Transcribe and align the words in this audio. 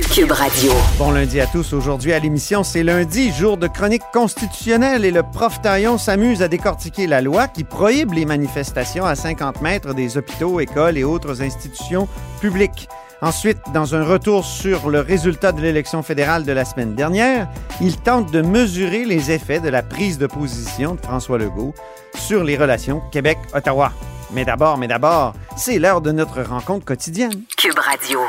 Cube 0.00 0.32
Radio. 0.32 0.72
Bon 0.96 1.10
lundi 1.10 1.38
à 1.38 1.46
tous. 1.46 1.74
Aujourd'hui 1.74 2.14
à 2.14 2.18
l'émission, 2.18 2.64
c'est 2.64 2.82
lundi, 2.82 3.30
jour 3.30 3.58
de 3.58 3.66
chronique 3.66 4.02
constitutionnelle 4.10 5.04
et 5.04 5.10
le 5.10 5.22
prof 5.22 5.60
Taillon 5.60 5.98
s'amuse 5.98 6.40
à 6.40 6.48
décortiquer 6.48 7.06
la 7.06 7.20
loi 7.20 7.46
qui 7.46 7.62
prohibe 7.62 8.14
les 8.14 8.24
manifestations 8.24 9.04
à 9.04 9.14
50 9.14 9.60
mètres 9.60 9.92
des 9.92 10.16
hôpitaux, 10.16 10.60
écoles 10.60 10.96
et 10.96 11.04
autres 11.04 11.42
institutions 11.42 12.08
publiques. 12.40 12.88
Ensuite, 13.20 13.58
dans 13.74 13.94
un 13.94 14.02
retour 14.02 14.46
sur 14.46 14.88
le 14.88 15.00
résultat 15.00 15.52
de 15.52 15.60
l'élection 15.60 16.02
fédérale 16.02 16.44
de 16.44 16.52
la 16.52 16.64
semaine 16.64 16.94
dernière, 16.94 17.48
il 17.82 17.98
tente 17.98 18.32
de 18.32 18.40
mesurer 18.40 19.04
les 19.04 19.30
effets 19.30 19.60
de 19.60 19.68
la 19.68 19.82
prise 19.82 20.16
de 20.16 20.26
position 20.26 20.94
de 20.94 21.02
François 21.02 21.36
Legault 21.36 21.74
sur 22.14 22.44
les 22.44 22.56
relations 22.56 23.02
Québec-Ottawa. 23.12 23.92
Mais 24.32 24.46
d'abord, 24.46 24.78
mais 24.78 24.88
d'abord, 24.88 25.34
c'est 25.58 25.78
l'heure 25.78 26.00
de 26.00 26.12
notre 26.12 26.40
rencontre 26.40 26.86
quotidienne. 26.86 27.42
Cube 27.58 27.78
Radio. 27.78 28.20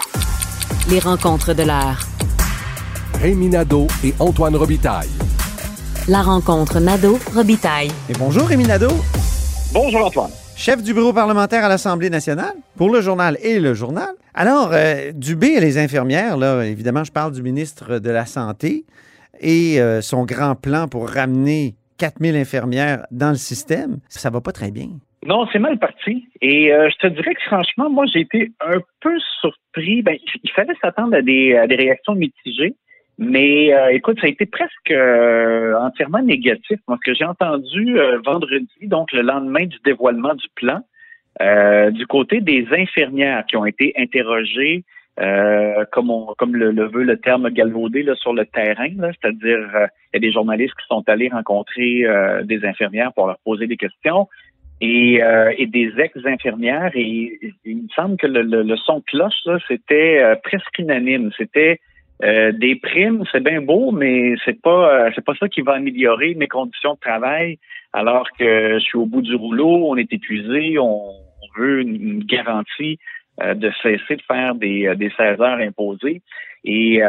Les 0.89 0.99
rencontres 0.99 1.53
de 1.53 1.63
l'heure. 1.63 1.99
Rémi 3.21 3.49
Nadeau 3.49 3.87
et 4.03 4.13
Antoine 4.19 4.55
Robitaille. 4.55 5.09
La 6.07 6.21
rencontre 6.21 6.79
Nadeau-Robitaille. 6.79 7.89
Et 8.09 8.13
bonjour, 8.19 8.47
Rémi 8.47 8.65
Nadeau, 8.65 8.91
Bonjour 9.73 10.05
Antoine. 10.05 10.31
chef 10.55 10.83
du 10.83 10.93
bureau 10.93 11.13
parlementaire 11.13 11.63
à 11.63 11.69
l'Assemblée 11.69 12.09
nationale 12.09 12.53
pour 12.75 12.89
le 12.89 13.01
journal 13.01 13.37
et 13.41 13.59
le 13.59 13.73
journal. 13.73 14.09
Alors, 14.33 14.69
euh, 14.73 15.11
Dubé 15.13 15.47
et 15.47 15.59
les 15.61 15.77
infirmières, 15.77 16.37
là, 16.37 16.63
évidemment, 16.63 17.03
je 17.03 17.11
parle 17.11 17.31
du 17.31 17.41
ministre 17.41 17.99
de 17.99 18.09
la 18.09 18.25
Santé 18.25 18.85
et 19.39 19.79
euh, 19.79 20.01
son 20.01 20.25
grand 20.25 20.55
plan 20.55 20.87
pour 20.87 21.09
ramener 21.09 21.75
4000 21.97 22.35
infirmières 22.35 23.05
dans 23.11 23.29
le 23.29 23.37
système, 23.37 23.99
ça 24.09 24.29
va 24.29 24.41
pas 24.41 24.51
très 24.51 24.71
bien. 24.71 24.89
Non, 25.25 25.47
c'est 25.51 25.59
mal 25.59 25.79
parti. 25.79 26.27
Et 26.41 26.73
euh, 26.73 26.89
je 26.89 26.97
te 26.97 27.07
dirais 27.07 27.33
que 27.33 27.43
franchement, 27.43 27.89
moi, 27.89 28.05
j'ai 28.11 28.21
été 28.21 28.51
un 28.59 28.79
peu 29.01 29.17
surpris. 29.41 30.01
Ben, 30.01 30.17
il 30.43 30.51
fallait 30.51 30.73
s'attendre 30.81 31.15
à 31.15 31.21
des, 31.21 31.55
à 31.55 31.67
des 31.67 31.75
réactions 31.75 32.15
mitigées. 32.15 32.75
Mais 33.17 33.73
euh, 33.73 33.89
écoute, 33.93 34.19
ça 34.19 34.25
a 34.25 34.29
été 34.29 34.45
presque 34.45 34.91
euh, 34.91 35.75
entièrement 35.79 36.21
négatif. 36.21 36.79
Moi, 36.87 36.97
ce 37.01 37.11
que 37.11 37.15
j'ai 37.15 37.25
entendu 37.25 37.99
euh, 37.99 38.19
vendredi, 38.25 38.87
donc 38.87 39.11
le 39.11 39.21
lendemain 39.21 39.65
du 39.65 39.77
dévoilement 39.85 40.33
du 40.33 40.47
plan, 40.55 40.81
euh, 41.41 41.91
du 41.91 42.05
côté 42.07 42.41
des 42.41 42.67
infirmières 42.71 43.45
qui 43.45 43.55
ont 43.55 43.65
été 43.65 43.93
interrogées, 43.97 44.83
euh, 45.19 45.85
comme, 45.91 46.09
on, 46.09 46.33
comme 46.37 46.55
le, 46.55 46.71
veut 46.87 47.03
le 47.03 47.17
terme 47.17 47.49
galvaudé 47.51 48.01
là, 48.01 48.15
sur 48.15 48.33
le 48.33 48.45
terrain, 48.45 48.89
c'est-à-dire 48.99 49.69
euh, 49.75 49.85
il 50.11 50.15
y 50.15 50.17
a 50.17 50.19
des 50.19 50.31
journalistes 50.31 50.73
qui 50.73 50.87
sont 50.87 51.03
allés 51.07 51.29
rencontrer 51.29 52.03
des 52.43 52.65
infirmières 52.65 53.13
pour 53.13 53.27
leur 53.27 53.37
poser 53.45 53.67
des 53.67 53.77
questions 53.77 54.27
et, 54.81 55.21
euh, 55.23 55.53
et 55.57 55.65
des 55.67 55.91
ex-infirmières. 55.97 56.91
Et, 56.95 57.39
il 57.65 57.83
me 57.83 57.87
semble 57.95 58.17
que 58.17 58.27
le, 58.27 58.41
le- 58.41 58.63
le 58.63 58.77
son 58.77 59.01
cloche, 59.01 59.33
là, 59.45 59.57
c'était 59.67 60.21
euh, 60.21 60.35
presque 60.43 60.77
unanime. 60.79 61.31
C'était 61.37 61.79
euh, 62.23 62.51
des 62.51 62.75
primes, 62.75 63.23
c'est 63.31 63.43
bien 63.43 63.61
beau, 63.61 63.91
mais 63.91 64.35
c'est 64.45 64.61
pas 64.61 65.05
euh, 65.07 65.11
c'est 65.15 65.25
pas 65.25 65.33
ça 65.39 65.49
qui 65.49 65.61
va 65.61 65.73
améliorer 65.73 66.35
mes 66.35 66.47
conditions 66.47 66.93
de 66.93 66.99
travail. 66.99 67.59
Alors 67.93 68.27
que 68.37 68.75
je 68.75 68.83
suis 68.83 68.97
au 68.97 69.05
bout 69.05 69.21
du 69.21 69.35
rouleau, 69.35 69.87
on 69.89 69.95
est 69.97 70.11
épuisé, 70.11 70.77
on, 70.79 71.11
veut 71.57 71.81
une, 71.81 72.23
garantie 72.23 72.97
euh, 73.43 73.53
de 73.53 73.69
cesser 73.83 74.15
de 74.15 74.21
faire 74.23 74.55
des, 74.55 74.87
euh, 74.87 74.95
des 74.95 75.11
16 75.15 75.39
heures 75.39 75.59
imposées. 75.59 76.21
Et, 76.65 77.01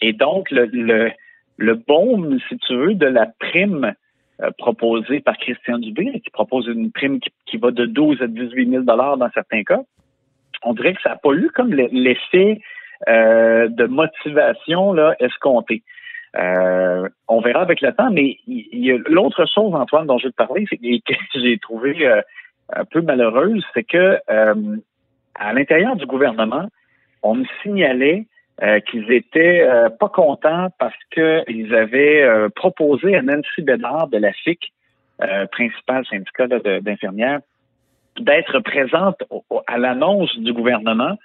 et 0.00 0.12
donc 0.14 0.50
le, 0.50 0.64
le 0.72 1.10
le 1.58 1.74
baume, 1.74 2.38
si 2.48 2.56
tu 2.58 2.74
veux, 2.74 2.94
de 2.94 3.06
la 3.06 3.26
prime 3.38 3.92
euh, 4.42 4.50
proposée 4.58 5.20
par 5.20 5.36
Christian 5.38 5.78
Dubé, 5.78 6.20
qui 6.20 6.30
propose 6.30 6.66
une 6.66 6.92
prime 6.92 7.20
qui, 7.20 7.30
qui 7.46 7.56
va 7.56 7.70
de 7.70 7.86
12 7.86 8.22
à 8.22 8.26
18 8.26 8.70
000 8.70 8.82
dollars 8.84 9.16
dans 9.16 9.30
certains 9.30 9.62
cas, 9.64 9.80
on 10.62 10.74
dirait 10.74 10.94
que 10.94 11.02
ça 11.02 11.10
n'a 11.10 11.16
pas 11.16 11.32
eu 11.32 11.50
comme 11.54 11.72
le- 11.72 11.88
l'effet 11.92 12.60
euh, 13.08 13.68
de 13.68 13.84
motivation 13.86 14.92
là, 14.92 15.14
escompté. 15.20 15.82
Euh, 16.36 17.08
on 17.28 17.40
verra 17.40 17.62
avec 17.62 17.80
le 17.80 17.92
temps, 17.92 18.10
mais 18.10 18.38
il 18.46 18.68
il 18.72 18.84
y 18.84 18.92
a 18.92 18.98
l'autre 19.08 19.44
chose, 19.46 19.74
Antoine, 19.74 20.06
dont 20.06 20.18
je 20.18 20.26
vais 20.26 20.32
te 20.32 20.36
parler, 20.36 20.66
c'est 20.68 20.78
et 20.82 21.00
que 21.00 21.14
j'ai 21.34 21.58
trouvé 21.58 22.06
un 22.72 22.84
peu 22.84 23.00
malheureuse, 23.00 23.64
c'est 23.72 23.84
que 23.84 24.18
à 25.38 25.52
l'intérieur 25.52 25.96
du 25.96 26.06
gouvernement, 26.06 26.68
on 27.22 27.34
me 27.36 27.44
signalait 27.62 28.26
euh, 28.62 28.80
qu'ils 28.80 29.10
étaient 29.12 29.60
euh, 29.62 29.88
pas 29.88 30.08
contents 30.08 30.68
parce 30.78 30.96
qu'ils 31.12 31.74
avaient 31.74 32.22
euh, 32.22 32.48
proposé 32.48 33.14
à 33.16 33.22
Nancy 33.22 33.62
Bédard 33.62 34.08
de 34.08 34.18
la 34.18 34.32
FIC, 34.32 34.72
euh, 35.22 35.46
principal 35.46 36.04
syndicat 36.06 36.46
d'infirmières, 36.80 37.40
d'être 38.18 38.58
présente 38.60 39.22
au- 39.30 39.44
à 39.66 39.78
l'annonce 39.78 40.36
du 40.38 40.52
gouvernement 40.52 41.16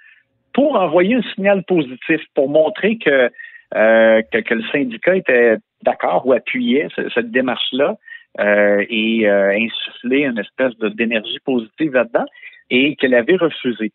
pour 0.52 0.76
envoyer 0.76 1.16
un 1.16 1.22
signal 1.34 1.64
positif, 1.64 2.20
pour 2.34 2.48
montrer 2.48 2.98
que, 2.98 3.30
euh, 3.74 4.22
que, 4.32 4.38
que 4.38 4.54
le 4.54 4.62
syndicat 4.70 5.16
était 5.16 5.56
d'accord 5.82 6.26
ou 6.26 6.32
appuyait 6.32 6.88
ce- 6.94 7.08
cette 7.10 7.30
démarche-là 7.32 7.96
euh, 8.40 8.84
et 8.88 9.28
insuffler 9.28 10.20
une 10.24 10.38
espèce 10.38 10.76
d'énergie 10.94 11.38
positive 11.44 11.92
là-dedans 11.94 12.26
et 12.70 12.96
qu'elle 12.96 13.14
avait 13.14 13.36
refusé. 13.36 13.92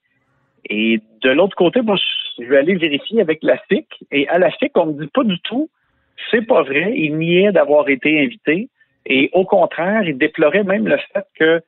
Et 0.69 0.99
de 1.21 1.29
l'autre 1.29 1.55
côté, 1.55 1.81
moi, 1.81 1.95
je 2.39 2.45
vais 2.45 2.57
aller 2.57 2.75
vérifier 2.75 3.21
avec 3.21 3.39
la 3.43 3.57
FIC. 3.69 3.85
Et 4.11 4.27
à 4.29 4.39
la 4.39 4.51
FIC, 4.51 4.71
on 4.77 4.87
me 4.87 5.01
dit 5.03 5.09
pas 5.13 5.23
du 5.23 5.39
tout, 5.41 5.69
c'est 6.31 6.45
pas 6.45 6.63
vrai. 6.63 6.93
Il 6.95 7.17
niait 7.17 7.51
d'avoir 7.51 7.89
été 7.89 8.19
invité. 8.23 8.69
Et 9.05 9.29
au 9.33 9.45
contraire, 9.45 10.03
il 10.03 10.17
déplorait 10.17 10.63
même 10.63 10.87
le 10.87 10.97
fait 11.13 11.25
que 11.39 11.61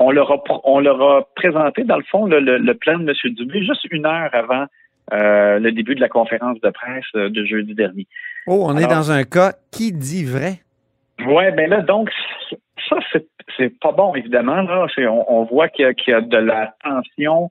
on 0.00 0.10
leur 0.12 0.30
a, 0.30 0.42
on 0.64 0.78
leur 0.80 1.02
a 1.02 1.28
présenté, 1.34 1.82
dans 1.84 1.96
le 1.96 2.04
fond, 2.04 2.26
le, 2.26 2.38
le- 2.40 2.58
le 2.58 2.74
plan 2.74 2.98
de 2.98 3.08
M. 3.10 3.34
Dubé 3.34 3.60
juste 3.64 3.84
une 3.90 4.06
heure 4.06 4.30
avant 4.32 4.66
euh, 5.12 5.58
le 5.58 5.72
début 5.72 5.94
de 5.96 6.00
la 6.00 6.08
conférence 6.08 6.60
de 6.60 6.70
presse 6.70 7.04
euh, 7.16 7.30
de 7.30 7.44
jeudi 7.44 7.74
dernier. 7.74 8.06
Oh, 8.46 8.64
on 8.68 8.76
est 8.76 8.86
dans 8.86 9.10
un 9.10 9.24
cas 9.24 9.54
qui 9.72 9.92
dit 9.92 10.24
vrai? 10.24 10.60
Ouais, 11.26 11.50
ben 11.50 11.68
là, 11.68 11.80
donc, 11.80 12.10
ça, 12.88 12.96
c'est, 13.56 13.78
pas 13.80 13.90
bon, 13.92 14.14
évidemment. 14.14 14.62
Là. 14.62 14.86
On, 14.98 15.24
on 15.28 15.44
voit 15.44 15.68
qu'il 15.68 15.84
y, 15.84 15.88
a, 15.88 15.94
qu'il 15.94 16.12
y 16.12 16.14
a 16.14 16.20
de 16.20 16.36
la 16.36 16.74
tension, 16.84 17.50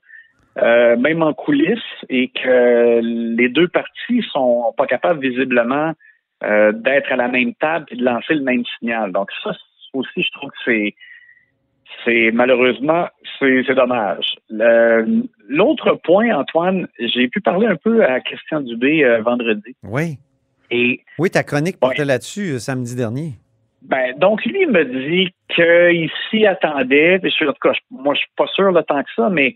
euh, 0.62 0.96
même 0.98 1.22
en 1.24 1.34
coulisses, 1.34 1.80
et 2.10 2.30
que 2.30 3.00
les 3.02 3.50
deux 3.50 3.68
parties 3.68 4.24
sont 4.32 4.74
pas 4.78 4.88
capables, 4.88 5.20
visiblement, 5.20 5.94
euh, 6.44 6.72
d'être 6.72 7.12
à 7.12 7.16
la 7.16 7.28
même 7.28 7.54
table 7.56 7.86
et 7.92 7.96
de 7.96 8.04
lancer 8.04 8.34
le 8.36 8.42
même 8.44 8.64
signal. 8.80 9.12
Donc, 9.12 9.30
ça 9.44 9.52
aussi, 9.94 10.22
je 10.24 10.32
trouve 10.32 10.50
que 10.52 10.58
c'est, 10.66 10.96
c'est 12.06 12.32
malheureusement, 12.32 13.08
c'est, 13.40 13.64
dommage. 13.74 14.36
L'autre 15.50 15.94
point, 16.04 16.30
Antoine, 16.36 16.88
j'ai 17.00 17.28
pu 17.28 17.42
parler 17.42 17.68
un 17.68 17.76
peu 17.76 18.04
à 18.04 18.20
Christian 18.20 18.62
Dubé 18.62 19.04
euh, 19.04 19.22
vendredi. 19.22 19.76
Oui. 19.84 20.18
Et 20.70 21.02
Oui, 21.18 21.30
ta 21.30 21.44
chronique 21.44 21.80
portait 21.80 22.00
Ouais. 22.02 22.06
là-dessus 22.06 22.60
samedi 22.60 22.96
dernier. 22.96 23.32
Ben, 23.84 24.14
donc, 24.18 24.44
lui, 24.46 24.62
il 24.64 24.70
me 24.70 24.84
dit 24.84 25.34
qu'il 25.56 26.10
s'y 26.30 26.46
attendait. 26.46 27.20
Je 27.24 27.30
suis- 27.30 27.48
en 27.48 27.54
tout 27.54 27.60
cas, 27.70 27.72
moi, 27.90 28.14
je 28.16 28.20
suis 28.20 28.30
pas 28.36 28.48
sûr 28.48 28.72
le 28.72 28.84
temps 28.84 29.02
que 29.02 29.10
ça, 29.16 29.30
mais 29.30 29.56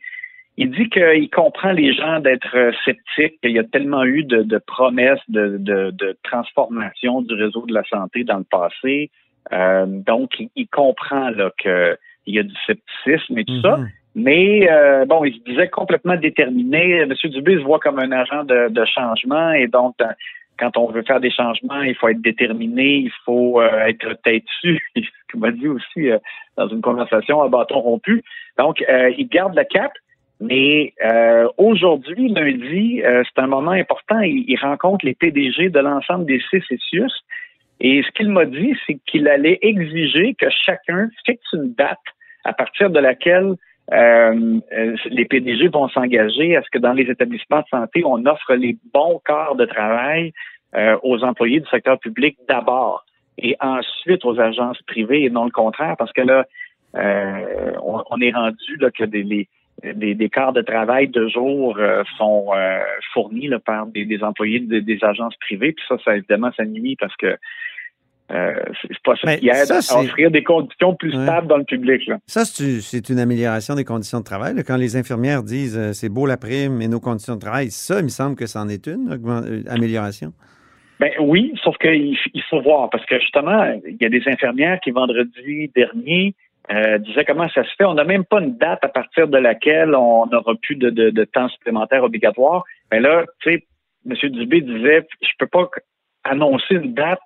il 0.57 0.71
dit 0.71 0.89
qu'il 0.89 1.29
comprend 1.29 1.71
les 1.71 1.93
gens 1.93 2.19
d'être 2.19 2.55
euh, 2.55 2.71
sceptiques, 2.83 3.39
qu'il 3.41 3.51
y 3.51 3.59
a 3.59 3.63
tellement 3.63 4.03
eu 4.03 4.23
de, 4.23 4.43
de 4.43 4.57
promesses 4.57 5.19
de, 5.29 5.57
de, 5.57 5.91
de 5.91 6.17
transformation 6.23 7.21
du 7.21 7.33
réseau 7.33 7.65
de 7.65 7.73
la 7.73 7.83
santé 7.83 8.23
dans 8.23 8.37
le 8.37 8.43
passé. 8.43 9.09
Euh, 9.53 9.85
donc, 9.87 10.39
il, 10.39 10.49
il 10.55 10.67
comprend 10.67 11.29
là 11.29 11.51
qu'il 11.57 11.97
y 12.27 12.39
a 12.39 12.43
du 12.43 12.55
scepticisme 12.67 13.37
et 13.37 13.45
tout 13.45 13.61
ça. 13.61 13.77
Mhm. 13.77 13.89
Mais 14.13 14.69
euh, 14.69 15.05
bon, 15.05 15.23
il 15.23 15.33
se 15.33 15.39
disait 15.39 15.69
complètement 15.69 16.17
déterminé. 16.17 17.01
M. 17.01 17.13
Dubé 17.23 17.55
se 17.55 17.63
voit 17.63 17.79
comme 17.79 17.99
un 17.99 18.11
agent 18.11 18.43
de, 18.43 18.69
de 18.69 18.85
changement 18.85 19.51
et 19.53 19.67
donc 19.67 19.95
quand 20.59 20.77
on 20.77 20.91
veut 20.91 21.01
faire 21.01 21.19
des 21.19 21.31
changements, 21.31 21.81
il 21.81 21.95
faut 21.95 22.09
être 22.09 22.21
déterminé, 22.21 22.97
il 22.97 23.11
faut 23.25 23.61
euh, 23.61 23.85
être 23.85 24.13
têtu. 24.23 24.79
Ce 24.95 25.01
qu'il 25.31 25.39
m'a 25.39 25.51
dit 25.51 25.67
aussi 25.67 26.11
euh, 26.11 26.19
dans 26.57 26.67
une 26.67 26.81
conversation 26.81 27.41
à 27.41 27.47
bâton 27.47 27.79
rompu. 27.79 28.21
Donc, 28.59 28.83
il 29.17 29.27
garde 29.29 29.55
le 29.55 29.63
cap. 29.63 29.91
Mais 30.41 30.93
euh, 31.05 31.47
aujourd'hui, 31.57 32.29
lundi, 32.29 33.01
euh, 33.03 33.23
c'est 33.23 33.41
un 33.41 33.47
moment 33.47 33.71
important. 33.71 34.19
Il, 34.21 34.43
il 34.47 34.57
rencontre 34.59 35.05
les 35.05 35.13
PDG 35.13 35.69
de 35.69 35.79
l'ensemble 35.79 36.25
des 36.25 36.41
six 36.49 36.61
CCIUS. 36.61 37.11
Et 37.79 38.01
ce 38.01 38.11
qu'il 38.11 38.29
m'a 38.29 38.45
dit, 38.45 38.75
c'est 38.85 38.97
qu'il 39.05 39.27
allait 39.27 39.59
exiger 39.61 40.33
que 40.33 40.47
chacun 40.49 41.09
fixe 41.25 41.53
une 41.53 41.73
date 41.73 41.97
à 42.43 42.53
partir 42.53 42.89
de 42.89 42.99
laquelle 42.99 43.55
euh, 43.93 44.59
euh, 44.73 44.95
les 45.09 45.25
PDG 45.25 45.67
vont 45.67 45.89
s'engager 45.89 46.55
à 46.55 46.63
ce 46.63 46.69
que 46.71 46.79
dans 46.79 46.93
les 46.93 47.03
établissements 47.03 47.59
de 47.59 47.67
santé, 47.69 48.03
on 48.05 48.25
offre 48.25 48.55
les 48.55 48.77
bons 48.93 49.21
corps 49.23 49.55
de 49.55 49.65
travail 49.65 50.33
euh, 50.75 50.97
aux 51.03 51.23
employés 51.23 51.59
du 51.59 51.67
secteur 51.67 51.99
public 51.99 52.37
d'abord 52.47 53.05
et 53.37 53.55
ensuite 53.59 54.23
aux 54.25 54.39
agences 54.39 54.81
privées 54.83 55.23
et 55.23 55.29
non 55.29 55.45
le 55.45 55.51
contraire 55.51 55.95
parce 55.97 56.13
que 56.13 56.21
là, 56.21 56.45
euh, 56.95 57.73
on, 57.83 58.01
on 58.09 58.21
est 58.21 58.31
rendu 58.31 58.77
là 58.79 58.91
que 58.91 59.03
des, 59.03 59.23
les, 59.23 59.49
des, 59.83 60.15
des 60.15 60.29
quarts 60.29 60.53
de 60.53 60.61
travail 60.61 61.07
de 61.07 61.27
jour 61.27 61.75
euh, 61.77 62.03
sont 62.17 62.47
euh, 62.55 62.79
fournis 63.13 63.47
là, 63.47 63.59
par 63.59 63.87
des, 63.87 64.05
des 64.05 64.21
employés 64.23 64.59
de- 64.59 64.79
des 64.79 64.99
agences 65.03 65.35
privées. 65.37 65.73
Puis 65.73 65.83
ça, 65.87 65.97
ça 66.05 66.15
évidemment, 66.17 66.51
ça 66.55 66.65
nuit 66.65 66.95
parce 66.99 67.15
que 67.15 67.35
euh, 68.31 68.53
c'est 68.81 68.97
pas 69.03 69.15
ça 69.17 69.35
qui 69.35 69.49
aide 69.49 69.65
ça, 69.65 69.97
à 69.97 70.01
offrir 70.01 70.31
des 70.31 70.43
conditions 70.43 70.95
plus 70.95 71.13
Ouais. 71.13 71.23
stables 71.23 71.47
dans 71.47 71.57
le 71.57 71.65
public. 71.65 72.07
Là. 72.07 72.17
Ça, 72.27 72.45
c'est 72.45 73.09
une 73.09 73.19
amélioration 73.19 73.75
des 73.75 73.83
conditions 73.83 74.19
de 74.19 74.23
travail. 74.23 74.55
là. 74.55 74.63
Quand 74.63 74.77
les 74.77 74.95
infirmières 74.95 75.43
disent 75.43 75.77
euh, 75.77 75.91
c'est 75.91 76.07
beau 76.07 76.25
la 76.25 76.37
prime, 76.37 76.77
mais 76.77 76.87
nos 76.87 77.01
conditions 77.01 77.35
de 77.35 77.41
travail, 77.41 77.71
ça, 77.71 77.99
il 77.99 78.03
me 78.05 78.09
semble 78.09 78.37
que 78.37 78.45
c'en 78.45 78.69
est 78.69 78.87
une 78.87 79.19
amélioration. 79.67 80.31
Ben 81.01 81.11
oui, 81.19 81.51
sauf 81.63 81.75
qu'il 81.79 82.15
il 82.33 82.43
faut 82.49 82.61
voir 82.61 82.89
parce 82.89 83.05
que 83.05 83.19
justement, 83.19 83.63
il 83.85 83.97
y 83.99 84.05
a 84.05 84.09
des 84.09 84.21
infirmières 84.27 84.79
qui 84.81 84.91
vendredi 84.91 85.69
dernier 85.75 86.33
euh, 86.69 86.97
disaient 86.99 87.25
comment 87.25 87.49
ça 87.49 87.63
se 87.63 87.69
fait. 87.77 87.85
On 87.85 87.95
n'a 87.95 88.03
même 88.03 88.25
pas 88.25 88.39
une 88.39 88.57
date 88.57 88.83
à 88.83 88.87
partir 88.87 89.27
de 89.27 89.37
laquelle 89.37 89.95
on 89.95 90.27
n'aura 90.27 90.53
plus 90.61 90.75
de, 90.75 90.89
de, 90.89 91.09
de 91.09 91.23
temps 91.23 91.49
supplémentaire 91.49 92.03
obligatoire. 92.03 92.63
Mais 92.91 92.99
là, 92.99 93.25
tu 93.41 93.51
sais, 93.51 93.63
M. 94.09 94.29
Dubé 94.29 94.61
disait, 94.61 95.07
je 95.21 95.31
peux 95.39 95.47
pas 95.47 95.69
annoncer 96.23 96.75
une 96.75 96.93
date. 96.93 97.19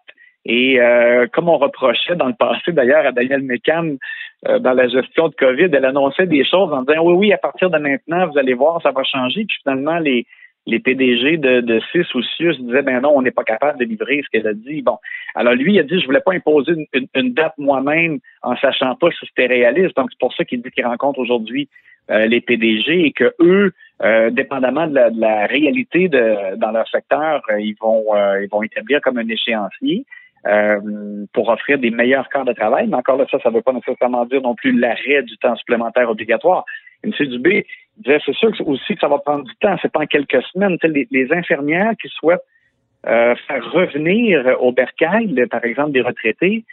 Et 0.45 0.79
euh, 0.79 1.25
comme 1.33 1.49
on 1.49 1.57
reprochait 1.57 2.15
dans 2.15 2.27
le 2.27 2.35
passé 2.35 2.71
d'ailleurs 2.71 3.05
à 3.05 3.11
Daniel 3.11 3.41
Mécan 3.41 3.95
euh, 4.47 4.59
dans 4.59 4.73
la 4.73 4.87
gestion 4.87 5.27
de 5.29 5.35
COVID, 5.35 5.69
elle 5.73 5.85
annonçait 5.85 6.27
des 6.27 6.45
choses 6.45 6.71
en 6.71 6.83
disant 6.83 7.03
oui, 7.03 7.13
oui, 7.13 7.33
à 7.33 7.37
partir 7.37 7.71
de 7.71 7.79
maintenant, 7.79 8.27
vous 8.27 8.37
allez 8.37 8.53
voir, 8.53 8.79
ça 8.83 8.91
va 8.91 9.03
changer. 9.03 9.45
Puis 9.45 9.57
finalement, 9.63 9.97
les, 9.97 10.27
les 10.67 10.79
PDG 10.79 11.37
de, 11.37 11.61
de 11.61 11.79
CIS 11.91 12.05
ou 12.15 12.21
CIUS 12.23 12.57
disaient 12.59 12.81
ben 12.81 12.99
non, 13.01 13.13
on 13.15 13.21
n'est 13.21 13.31
pas 13.31 13.43
capable 13.43 13.79
de 13.79 13.85
livrer 13.85 14.21
ce 14.23 14.29
qu'elle 14.29 14.47
a 14.47 14.53
dit. 14.53 14.81
Bon. 14.81 14.97
Alors 15.35 15.53
lui, 15.53 15.73
il 15.73 15.79
a 15.79 15.83
dit 15.83 15.99
je 15.99 16.05
voulais 16.05 16.21
pas 16.21 16.33
imposer 16.33 16.73
une, 16.93 17.07
une- 17.15 17.33
date 17.33 17.53
moi-même 17.57 18.19
en 18.41 18.55
sachant 18.57 18.95
pas 18.95 19.09
si 19.11 19.25
c'était 19.27 19.45
réaliste. 19.47 19.95
Donc 19.95 20.09
c'est 20.11 20.19
pour 20.19 20.33
ça 20.33 20.43
qu'il 20.45 20.61
dit 20.61 20.71
qu'il 20.71 20.85
rencontre 20.85 21.19
aujourd'hui 21.19 21.69
euh, 22.11 22.25
les 22.27 22.41
PDG 22.41 23.05
et 23.07 23.11
que 23.11 23.33
eux, 23.39 23.73
euh, 24.03 24.29
dépendamment 24.29 24.87
de 24.87 24.95
la, 24.95 25.09
de 25.09 25.19
la 25.19 25.45
réalité 25.47 26.07
de, 26.09 26.55
dans 26.57 26.71
leur 26.71 26.87
secteur, 26.89 27.41
euh, 27.51 27.59
ils 27.59 27.75
vont 27.81 28.03
euh, 28.15 28.43
ils 28.43 28.49
vont 28.49 28.63
établir 28.63 29.01
comme 29.01 29.17
un 29.17 29.27
échéancier. 29.27 30.05
euh, 30.47 30.79
pour 31.33 31.49
offrir 31.49 31.79
des 31.79 31.89
meilleurs 31.89 32.29
quarts 32.29 32.45
de 32.45 32.53
travail, 32.53 32.85
mais 32.87 32.97
encore 32.97 33.17
là, 33.17 33.25
ça, 33.31 33.39
ça 33.39 33.49
ne 33.49 33.55
veut 33.55 33.61
pas 33.63 33.73
nécessairement 33.73 34.25
dire 34.25 34.41
non 34.41 34.53
plus 34.55 34.71
l'arrêt 34.79 35.23
du 35.23 35.35
temps 35.37 35.55
supplémentaire 35.55 36.07
obligatoire. 36.09 36.65
M. 37.05 37.27
Dubé 37.27 37.65
disait, 37.97 38.19
c'est 38.25 38.35
sûr 38.35 38.51
que 38.51 38.63
aussi 38.63 38.93
que 38.95 38.99
ça 38.99 39.07
va 39.07 39.19
prendre 39.19 39.43
du 39.45 39.55
temps, 39.57 39.75
c'est 39.81 39.91
pas 39.91 40.01
en 40.01 40.05
quelques 40.05 40.41
semaines. 40.53 40.77
Les, 40.83 41.07
les 41.11 41.31
infirmières 41.33 41.93
qui 42.01 42.09
souhaitent 42.09 42.41
euh, 43.07 43.35
faire 43.47 43.71
revenir 43.71 44.57
au 44.61 44.71
bercail, 44.71 45.27
le- 45.27 45.47
par 45.47 45.63
exemple, 45.63 45.91
des 45.91 46.01
retraités, 46.01 46.65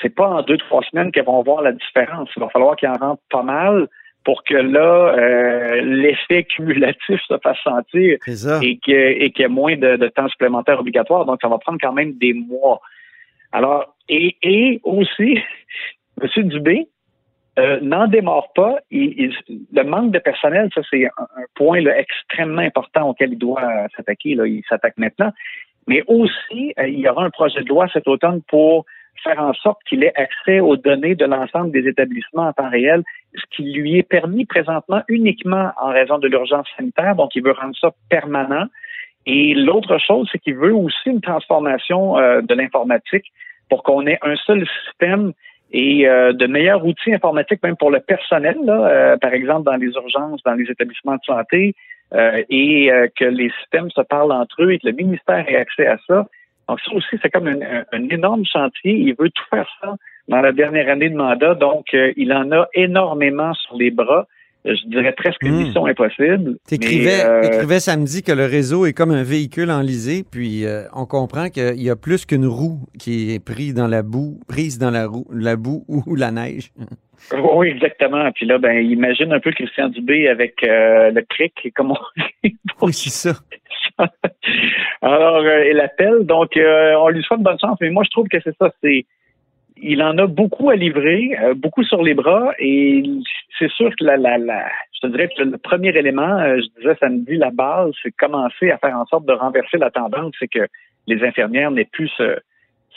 c'est 0.00 0.14
pas 0.14 0.28
en 0.28 0.42
deux, 0.42 0.58
trois 0.58 0.82
semaines 0.90 1.10
qu'elles 1.10 1.24
vont 1.24 1.42
voir 1.42 1.62
la 1.62 1.72
différence. 1.72 2.28
Il 2.36 2.40
va 2.40 2.48
falloir 2.50 2.76
qu'ils 2.76 2.88
en 2.88 2.94
rentrent 2.96 3.22
pas 3.30 3.42
mal 3.42 3.88
pour 4.24 4.44
que 4.44 4.54
là, 4.54 5.14
euh, 5.18 5.80
l'effet 5.82 6.44
cumulatif 6.44 7.20
se 7.26 7.34
fasse 7.42 7.58
sentir 7.64 8.18
et 8.62 8.78
qu'il 8.78 8.94
y 9.38 9.42
ait 9.42 9.48
moins 9.48 9.76
de, 9.76 9.96
de 9.96 10.08
temps 10.08 10.28
supplémentaire 10.28 10.78
obligatoire. 10.78 11.24
Donc, 11.24 11.38
ça 11.40 11.48
va 11.48 11.58
prendre 11.58 11.78
quand 11.80 11.94
même 11.94 12.12
des 12.18 12.34
mois. 12.34 12.80
Alors, 13.52 13.96
et, 14.08 14.36
et 14.42 14.80
aussi, 14.84 15.40
M. 16.22 16.48
Dubé 16.48 16.86
euh, 17.58 17.80
n'en 17.80 18.06
démarre 18.06 18.52
pas. 18.54 18.78
Le 18.90 19.82
manque 19.82 20.12
de 20.12 20.18
personnel, 20.18 20.70
ça, 20.74 20.82
c'est 20.90 21.06
un, 21.06 21.26
point 21.54 21.80
là, 21.80 21.98
extrêmement 21.98 22.62
important 22.62 23.08
auquel 23.08 23.32
il 23.32 23.38
doit 23.38 23.88
s'attaquer. 23.96 24.34
Là. 24.34 24.46
Il 24.46 24.62
s'attaque 24.68 24.96
maintenant. 24.96 25.32
Mais 25.86 26.02
aussi, 26.06 26.72
euh, 26.78 26.86
il 26.86 27.00
y 27.00 27.08
aura 27.08 27.24
un 27.24 27.30
projet 27.30 27.62
de 27.62 27.68
loi 27.68 27.88
cet 27.92 28.06
automne 28.06 28.42
pour 28.48 28.84
faire 29.22 29.40
en 29.40 29.52
sorte 29.52 29.78
qu'il 29.88 30.04
ait 30.04 30.14
accès 30.14 30.60
aux 30.60 30.76
données 30.76 31.14
de 31.14 31.24
l'ensemble 31.24 31.72
des 31.72 31.86
établissements 31.88 32.46
en 32.46 32.52
temps 32.52 32.70
réel, 32.70 33.02
ce 33.34 33.42
qui 33.50 33.64
lui 33.72 33.98
est 33.98 34.08
permis 34.08 34.46
présentement 34.46 35.02
uniquement 35.08 35.72
en 35.80 35.88
raison 35.88 36.18
de 36.18 36.28
l'urgence 36.28 36.66
sanitaire. 36.76 37.16
Donc, 37.16 37.34
il 37.34 37.42
veut 37.42 37.52
rendre 37.52 37.76
ça 37.78 37.90
permanent. 38.08 38.66
Et 39.26 39.54
l'autre 39.54 39.98
chose, 39.98 40.28
c'est 40.32 40.38
qu'il 40.38 40.54
veut 40.54 40.74
aussi 40.74 41.06
une 41.06 41.20
transformation 41.20 42.16
euh, 42.18 42.40
de 42.40 42.54
l'informatique 42.54 43.26
pour 43.68 43.82
qu'on 43.82 44.06
ait 44.06 44.18
un 44.22 44.36
seul 44.36 44.66
système 44.84 45.32
et 45.72 46.08
euh, 46.08 46.32
de 46.32 46.46
meilleurs 46.46 46.84
outils 46.84 47.12
informatiques 47.14 47.62
même 47.62 47.76
pour 47.76 47.90
le 47.90 48.00
personnel, 48.00 48.56
là, 48.64 48.86
euh, 48.88 49.16
par 49.16 49.32
exemple 49.32 49.64
dans 49.64 49.76
les 49.76 49.88
urgences, 49.94 50.42
dans 50.44 50.54
les 50.54 50.70
établissements 50.70 51.16
de 51.16 51.24
santé, 51.24 51.74
euh, 52.14 52.42
et 52.48 52.90
euh, 52.92 53.06
que 53.16 53.24
les 53.24 53.50
systèmes 53.60 53.90
se 53.90 54.00
parlent 54.00 54.32
entre 54.32 54.62
eux 54.64 54.72
et 54.72 54.78
que 54.78 54.88
le 54.88 54.94
ministère 54.94 55.48
ait 55.48 55.56
accès 55.56 55.86
à 55.86 55.96
ça. 56.08 56.26
Donc 56.68 56.80
ça 56.80 56.92
aussi, 56.92 57.16
c'est 57.22 57.30
comme 57.30 57.46
un, 57.48 57.60
un- 57.62 57.84
un 57.92 58.08
énorme 58.08 58.44
chantier. 58.44 58.92
Il 58.94 59.14
veut 59.18 59.30
tout 59.30 59.44
faire 59.50 59.68
ça 59.80 59.94
dans 60.28 60.40
la 60.40 60.52
dernière 60.52 60.88
année 60.88 61.08
de 61.08 61.16
mandat, 61.16 61.54
donc 61.54 61.86
euh, 61.94 62.12
il 62.16 62.32
en 62.32 62.50
a 62.52 62.66
énormément 62.74 63.52
sur 63.54 63.76
les 63.76 63.90
bras. 63.90 64.26
Je 64.64 64.88
dirais 64.88 65.12
presque 65.12 65.42
une 65.42 65.54
Hmm. 65.54 65.62
mission 65.64 65.86
impossible. 65.86 66.56
T'écrivais 66.66 67.24
euh, 67.24 67.78
samedi 67.78 68.22
que 68.22 68.32
le 68.32 68.44
réseau 68.44 68.84
est 68.86 68.92
comme 68.92 69.10
un 69.10 69.22
véhicule 69.22 69.70
enlisé, 69.70 70.22
puis 70.30 70.66
euh, 70.66 70.84
on 70.94 71.06
comprend 71.06 71.48
qu'il 71.48 71.80
y 71.80 71.88
a 71.90 71.96
plus 71.96 72.26
qu'une 72.26 72.46
roue 72.46 72.80
qui 72.98 73.32
est 73.34 73.42
prise 73.44 73.74
dans 73.74 73.88
la 73.88 74.02
boue, 74.02 74.38
prise 74.48 74.78
dans 74.78 74.90
la, 74.90 75.06
roue, 75.06 75.26
la 75.32 75.56
boue 75.56 75.84
ou 75.88 76.14
la 76.14 76.30
neige. 76.30 76.70
Oui, 77.32 77.68
exactement. 77.68 78.30
Puis 78.32 78.46
là, 78.46 78.58
ben, 78.58 78.78
imagine 78.84 79.32
un 79.32 79.40
peu 79.40 79.50
Christian 79.52 79.88
Dubé 79.88 80.28
avec 80.28 80.62
euh, 80.64 81.10
le 81.10 81.22
cric, 81.22 81.52
comme 81.74 81.92
on 81.92 81.96
dit. 82.44 82.56
Oui, 82.80 82.92
c'est 82.92 83.10
ça. 83.10 83.38
Alors, 85.02 85.42
euh, 85.44 85.64
il 85.70 85.78
appelle. 85.80 86.24
Donc, 86.24 86.56
euh, 86.56 86.94
on 86.98 87.08
lui 87.08 87.22
souhaite 87.22 87.40
bonne 87.40 87.58
chance. 87.60 87.76
Mais 87.80 87.90
moi, 87.90 88.04
je 88.04 88.10
trouve 88.10 88.26
que 88.28 88.38
c'est 88.42 88.56
ça. 88.58 88.72
C'est, 88.82 89.04
il 89.82 90.02
en 90.02 90.16
a 90.18 90.26
beaucoup 90.26 90.70
à 90.70 90.76
livrer, 90.76 91.36
euh, 91.42 91.54
beaucoup 91.54 91.84
sur 91.84 92.02
les 92.02 92.14
bras. 92.14 92.52
Et 92.58 93.02
c'est 93.58 93.70
sûr 93.70 93.90
que 93.96 94.04
la, 94.04 94.16
la, 94.16 94.38
la, 94.38 94.66
je 94.92 95.00
te 95.00 95.06
dirais 95.08 95.28
que 95.34 95.42
le 95.42 95.58
premier 95.58 95.88
élément, 95.96 96.38
euh, 96.38 96.60
je 96.60 96.80
disais 96.80 96.96
samedi, 97.00 97.36
la 97.36 97.50
base, 97.50 97.92
c'est 98.02 98.12
commencer 98.12 98.70
à 98.70 98.78
faire 98.78 98.96
en 98.96 99.06
sorte 99.06 99.26
de 99.26 99.32
renverser 99.32 99.78
la 99.78 99.90
tendance. 99.90 100.34
C'est 100.38 100.48
que 100.48 100.66
les 101.06 101.22
infirmières 101.24 101.70
n'aient 101.70 101.88
plus 101.92 102.10
ce, 102.16 102.38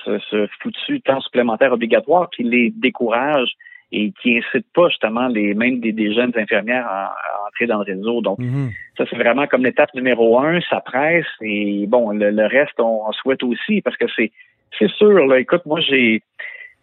ce, 0.03 0.19
ce 0.29 0.47
foutu 0.61 1.01
temps 1.01 1.21
supplémentaire 1.21 1.71
obligatoire 1.73 2.29
qui 2.29 2.43
les 2.43 2.71
décourage 2.71 3.51
et 3.91 4.11
qui 4.21 4.37
incite 4.37 4.65
pas 4.73 4.89
justement 4.89 5.27
les 5.27 5.53
même 5.53 5.79
des, 5.79 5.91
des 5.91 6.13
jeunes 6.13 6.33
infirmières 6.35 6.87
à, 6.87 7.05
à 7.07 7.47
entrer 7.47 7.67
dans 7.67 7.77
le 7.77 7.83
réseau. 7.93 8.21
Donc, 8.21 8.39
Mhm. 8.39 8.71
ça, 8.97 9.05
c'est 9.09 9.15
vraiment 9.15 9.45
comme 9.47 9.63
l'étape 9.63 9.93
numéro 9.93 10.39
un, 10.39 10.59
ça 10.69 10.81
presse. 10.81 11.27
Et 11.41 11.85
bon, 11.87 12.09
le, 12.09 12.31
le 12.31 12.45
reste, 12.47 12.79
on, 12.79 13.07
on 13.07 13.11
souhaite 13.13 13.43
aussi, 13.43 13.81
parce 13.81 13.95
que 13.97 14.05
c'est 14.15 14.31
c'est 14.79 14.89
sûr, 14.89 15.27
là, 15.27 15.37
écoute, 15.39 15.61
moi, 15.67 15.79
j'ai 15.81 16.23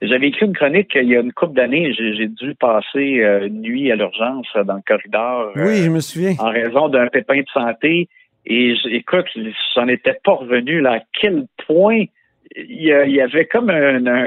j'avais 0.02 0.28
écrit 0.28 0.46
une 0.46 0.54
chronique 0.54 0.92
il 0.94 1.08
y 1.08 1.16
a 1.16 1.20
une 1.20 1.32
couple 1.32 1.54
d'années. 1.54 1.92
J'ai 1.92 2.28
dû 2.28 2.54
passer 2.54 3.22
euh, 3.22 3.46
une 3.46 3.60
nuit 3.60 3.92
à 3.92 3.96
l'urgence 3.96 4.46
euh, 4.56 4.64
dans 4.64 4.76
le 4.76 4.82
corridor 4.86 5.52
euh, 5.56 5.66
Oui, 5.66 5.76
je 5.76 5.90
me 5.90 6.00
souviens. 6.00 6.34
en 6.38 6.50
raison 6.50 6.88
d'un 6.88 7.08
pépin 7.08 7.40
de 7.40 7.48
santé. 7.52 8.08
Et 8.46 8.74
écoute, 8.90 9.26
j'en 9.74 9.86
étais 9.88 10.18
pas 10.24 10.32
revenu 10.32 10.80
là, 10.80 10.94
à 10.94 11.00
quel 11.20 11.44
point 11.66 12.04
il 12.56 12.82
y, 12.82 13.20
avait 13.20 13.44
comme 13.44 13.68
un, 13.68 14.06
un, 14.06 14.26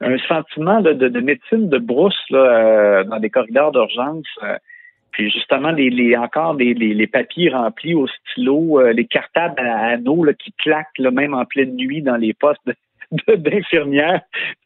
un 0.00 0.18
sentiment 0.26 0.80
là, 0.80 0.94
de, 0.94 1.08
de 1.08 1.20
médecine 1.20 1.68
de 1.68 1.78
brousse 1.78 2.18
là, 2.30 2.38
euh, 2.38 3.04
dans 3.04 3.20
des 3.20 3.28
corridors 3.28 3.70
d'urgence. 3.70 4.26
puis 5.12 5.30
justement, 5.30 5.70
les, 5.70 5.90
les 5.90 6.16
encore 6.16 6.54
les, 6.54 6.72
les, 6.72 6.94
les 6.94 7.06
papiers 7.06 7.50
remplis 7.50 7.94
au 7.94 8.06
stylo, 8.08 8.80
les 8.90 9.04
cartables 9.04 9.60
à 9.60 9.88
anneaux 9.88 10.24
là, 10.24 10.32
qui 10.32 10.52
claquent 10.52 10.98
là, 10.98 11.10
même 11.10 11.34
en 11.34 11.44
pleine 11.44 11.76
nuit 11.76 12.00
dans 12.00 12.16
les 12.16 12.32
postes 12.32 12.62
d'infirmières 13.36 14.20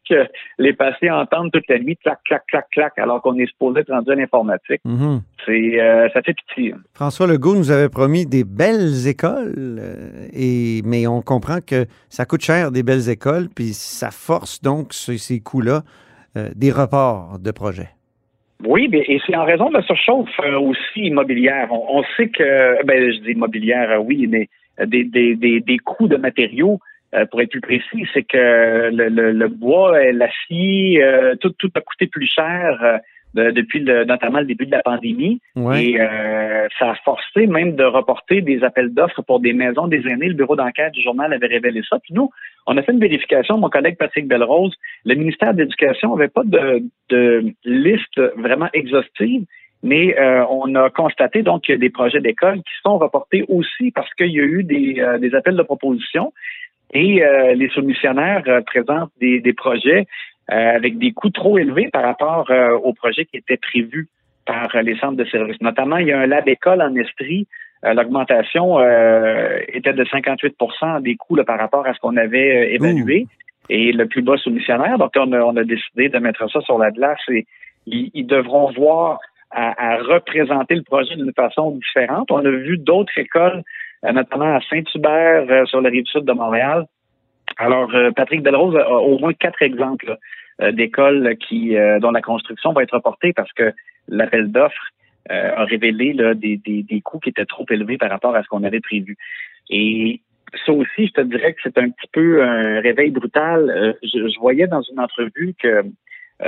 que 0.08 0.26
les 0.58 0.72
patients 0.74 1.18
entendent 1.18 1.50
toute 1.50 1.66
la 1.68 1.78
nuit, 1.78 1.96
clac, 1.96 2.18
clac, 2.26 2.42
clac, 2.48 2.66
clac, 2.70 2.92
alors 2.98 3.22
qu'on 3.22 3.36
est 3.38 3.46
supposé 3.46 3.80
être 3.80 3.90
rendu 3.92 4.10
à 4.12 4.14
l'informatique. 4.14 4.80
Mhm. 4.84 5.22
C'est 5.46 5.80
euh, 5.80 6.08
ça 6.12 6.20
fait 6.22 6.34
pitié. 6.34 6.74
François 6.94 7.26
Legault 7.26 7.56
nous 7.56 7.70
avait 7.70 7.88
promis 7.88 8.26
des 8.26 8.44
belles 8.44 9.08
écoles, 9.08 9.54
euh, 9.80 10.26
et, 10.32 10.82
mais 10.84 11.06
on 11.06 11.22
comprend 11.22 11.58
que 11.66 11.86
ça 12.10 12.26
coûte 12.26 12.42
cher 12.42 12.70
des 12.70 12.82
belles 12.82 13.08
écoles, 13.08 13.48
puis 13.54 13.72
ça 13.72 14.10
force 14.10 14.60
donc 14.60 14.92
ce- 14.92 15.16
ces 15.16 15.40
coûts-là 15.40 15.82
euh, 16.36 16.48
des 16.54 16.70
reports 16.70 17.38
de 17.38 17.50
projets. 17.50 17.88
Oui, 18.66 18.88
et 18.92 19.20
c'est 19.26 19.36
en 19.36 19.44
raison 19.44 19.68
de 19.68 19.74
la 19.74 19.82
surchauffe 19.82 20.28
aussi 20.60 21.00
immobilière. 21.00 21.68
On, 21.70 21.98
on 21.98 22.02
sait 22.16 22.28
que, 22.28 22.84
ben, 22.84 23.12
je 23.12 23.20
dis 23.20 23.32
immobilière, 23.32 24.02
oui, 24.04 24.26
mais 24.26 24.48
des, 24.86 25.04
des, 25.04 25.34
des, 25.36 25.60
des 25.60 25.78
coûts 25.78 26.08
de 26.08 26.16
matériaux, 26.16 26.78
euh, 27.14 27.26
pour 27.26 27.40
être 27.40 27.50
plus 27.50 27.60
précis, 27.60 28.06
c'est 28.12 28.24
que 28.24 28.90
le, 28.92 29.08
le, 29.08 29.32
le 29.32 29.48
bois, 29.48 30.12
l'acier, 30.12 31.02
euh, 31.02 31.34
tout, 31.40 31.50
tout 31.58 31.70
a 31.74 31.80
coûté 31.80 32.06
plus 32.06 32.26
cher 32.26 32.78
euh, 32.82 32.98
de- 33.34 33.50
depuis 33.50 33.80
le, 33.80 34.04
notamment 34.04 34.40
le 34.40 34.46
début 34.46 34.66
de 34.66 34.70
la 34.70 34.82
pandémie. 34.82 35.40
Ouais. 35.56 35.84
Et 35.84 36.00
euh, 36.00 36.66
ça 36.78 36.90
a 36.90 36.94
forcé 37.04 37.46
même 37.46 37.74
de 37.76 37.84
reporter 37.84 38.40
des 38.40 38.62
appels 38.62 38.92
d'offres 38.94 39.22
pour 39.22 39.40
des 39.40 39.52
maisons 39.52 39.86
des 39.88 40.06
aînés. 40.08 40.28
Le 40.28 40.34
bureau 40.34 40.56
d'enquête 40.56 40.92
du 40.92 41.02
journal 41.02 41.32
avait 41.32 41.46
révélé 41.46 41.82
ça. 41.88 41.98
Puis 41.98 42.14
nous, 42.14 42.30
on 42.66 42.76
a 42.76 42.82
fait 42.82 42.92
une 42.92 43.00
vérification, 43.00 43.58
mon 43.58 43.68
collègue 43.70 43.96
Patrick 43.98 44.26
Belrose, 44.26 44.74
le 45.04 45.14
ministère 45.14 45.52
de 45.54 45.62
l'Éducation 45.62 46.16
n'avait 46.16 46.28
pas 46.28 46.44
de, 46.44 46.82
de 47.10 47.52
liste 47.64 48.20
vraiment 48.36 48.68
exhaustive, 48.72 49.44
mais 49.82 50.18
euh, 50.18 50.44
on 50.48 50.74
a 50.76 50.88
constaté 50.88 51.42
donc 51.42 51.62
qu'il 51.62 51.74
y 51.74 51.76
a 51.76 51.78
des 51.78 51.90
projets 51.90 52.20
d'école 52.20 52.56
qui 52.58 52.72
sont 52.82 52.96
reportés 52.96 53.44
aussi 53.48 53.90
parce 53.90 54.12
qu'il 54.14 54.30
y 54.30 54.40
a 54.40 54.44
eu 54.44 54.62
des, 54.64 54.98
euh, 55.00 55.18
des 55.18 55.34
appels 55.34 55.56
de 55.56 55.62
proposition 55.62 56.32
et 56.92 57.24
euh, 57.24 57.54
les 57.54 57.68
soumissionnaires 57.70 58.42
euh, 58.46 58.60
présentent 58.62 59.10
des, 59.20 59.40
des 59.40 59.52
projets 59.52 60.06
euh, 60.52 60.76
avec 60.76 60.98
des 60.98 61.12
coûts 61.12 61.30
trop 61.30 61.58
élevés 61.58 61.88
par 61.92 62.02
rapport 62.02 62.50
euh, 62.50 62.76
aux 62.76 62.92
projets 62.92 63.24
qui 63.24 63.38
étaient 63.38 63.56
prévus 63.56 64.08
par 64.46 64.68
les 64.82 64.96
centres 64.98 65.16
de 65.16 65.24
services. 65.24 65.60
Notamment, 65.60 65.96
il 65.96 66.08
y 66.08 66.12
a 66.12 66.20
un 66.20 66.26
lab 66.26 66.46
école 66.48 66.82
en 66.82 66.94
Estrie. 66.96 67.46
L'augmentation 67.82 68.78
était 68.80 69.92
de 69.92 70.04
58% 70.04 71.02
des 71.02 71.16
coûts 71.16 71.36
par 71.46 71.58
rapport 71.58 71.86
à 71.86 71.92
ce 71.92 72.00
qu'on 72.00 72.16
avait 72.16 72.72
évalué. 72.74 73.26
Et 73.68 73.92
le 73.92 74.06
plus 74.06 74.22
bas 74.22 74.36
soumissionnaire, 74.38 74.98
donc 74.98 75.12
on 75.16 75.32
a, 75.32 75.40
on 75.40 75.56
a 75.56 75.64
décidé 75.64 76.08
de 76.10 76.18
mettre 76.18 76.50
ça 76.50 76.60
sur 76.62 76.78
la 76.78 76.90
glace 76.90 77.20
et 77.28 77.46
ils, 77.86 78.26
devront 78.26 78.70
voir 78.72 79.18
à, 79.50 79.96
représenter 79.96 80.74
le 80.74 80.82
projet 80.82 81.16
d'une 81.16 81.32
façon 81.32 81.70
différente. 81.72 82.30
On 82.30 82.44
a 82.44 82.50
vu 82.50 82.78
d'autres 82.78 83.16
écoles, 83.16 83.62
notamment 84.12 84.56
à 84.56 84.60
Saint-Hubert, 84.68 85.66
sur 85.66 85.80
la 85.80 85.90
rive 85.90 86.06
sud 86.06 86.24
de 86.24 86.32
Montréal, 86.32 86.86
alors, 87.56 87.94
euh, 87.94 88.10
Patrick 88.10 88.42
Delrose 88.42 88.76
a 88.76 88.90
au 88.90 89.18
moins 89.18 89.32
quatre 89.32 89.62
exemples 89.62 90.16
euh, 90.60 90.72
d'écoles 90.72 91.36
qui 91.36 91.76
euh, 91.76 91.98
dont 92.00 92.10
la 92.10 92.22
construction 92.22 92.72
va 92.72 92.82
être 92.82 92.94
reportée 92.94 93.32
parce 93.32 93.52
que 93.52 93.72
l'appel 94.08 94.50
d'offres 94.50 94.88
a 95.30 95.64
révélé 95.64 96.12
des, 96.34 96.58
des, 96.58 97.00
coûts 97.00 97.18
qui 97.18 97.30
étaient 97.30 97.46
trop 97.46 97.64
élevés 97.70 97.96
par 97.96 98.10
rapport 98.10 98.36
à 98.36 98.42
ce 98.42 98.48
qu'on 98.48 98.62
avait 98.62 98.82
prévu. 98.82 99.16
Et 99.70 100.20
ça 100.66 100.72
aussi, 100.72 101.06
je 101.06 101.12
te 101.12 101.22
dirais 101.22 101.54
que 101.54 101.60
c'est 101.62 101.78
un 101.78 101.88
petit 101.88 102.10
peu 102.12 102.42
un 102.42 102.80
réveil 102.80 103.10
brutal. 103.10 103.96
Je, 104.02 104.38
voyais 104.38 104.66
dans 104.66 104.82
une 104.82 105.00
entrevue 105.00 105.54
que 105.58 105.82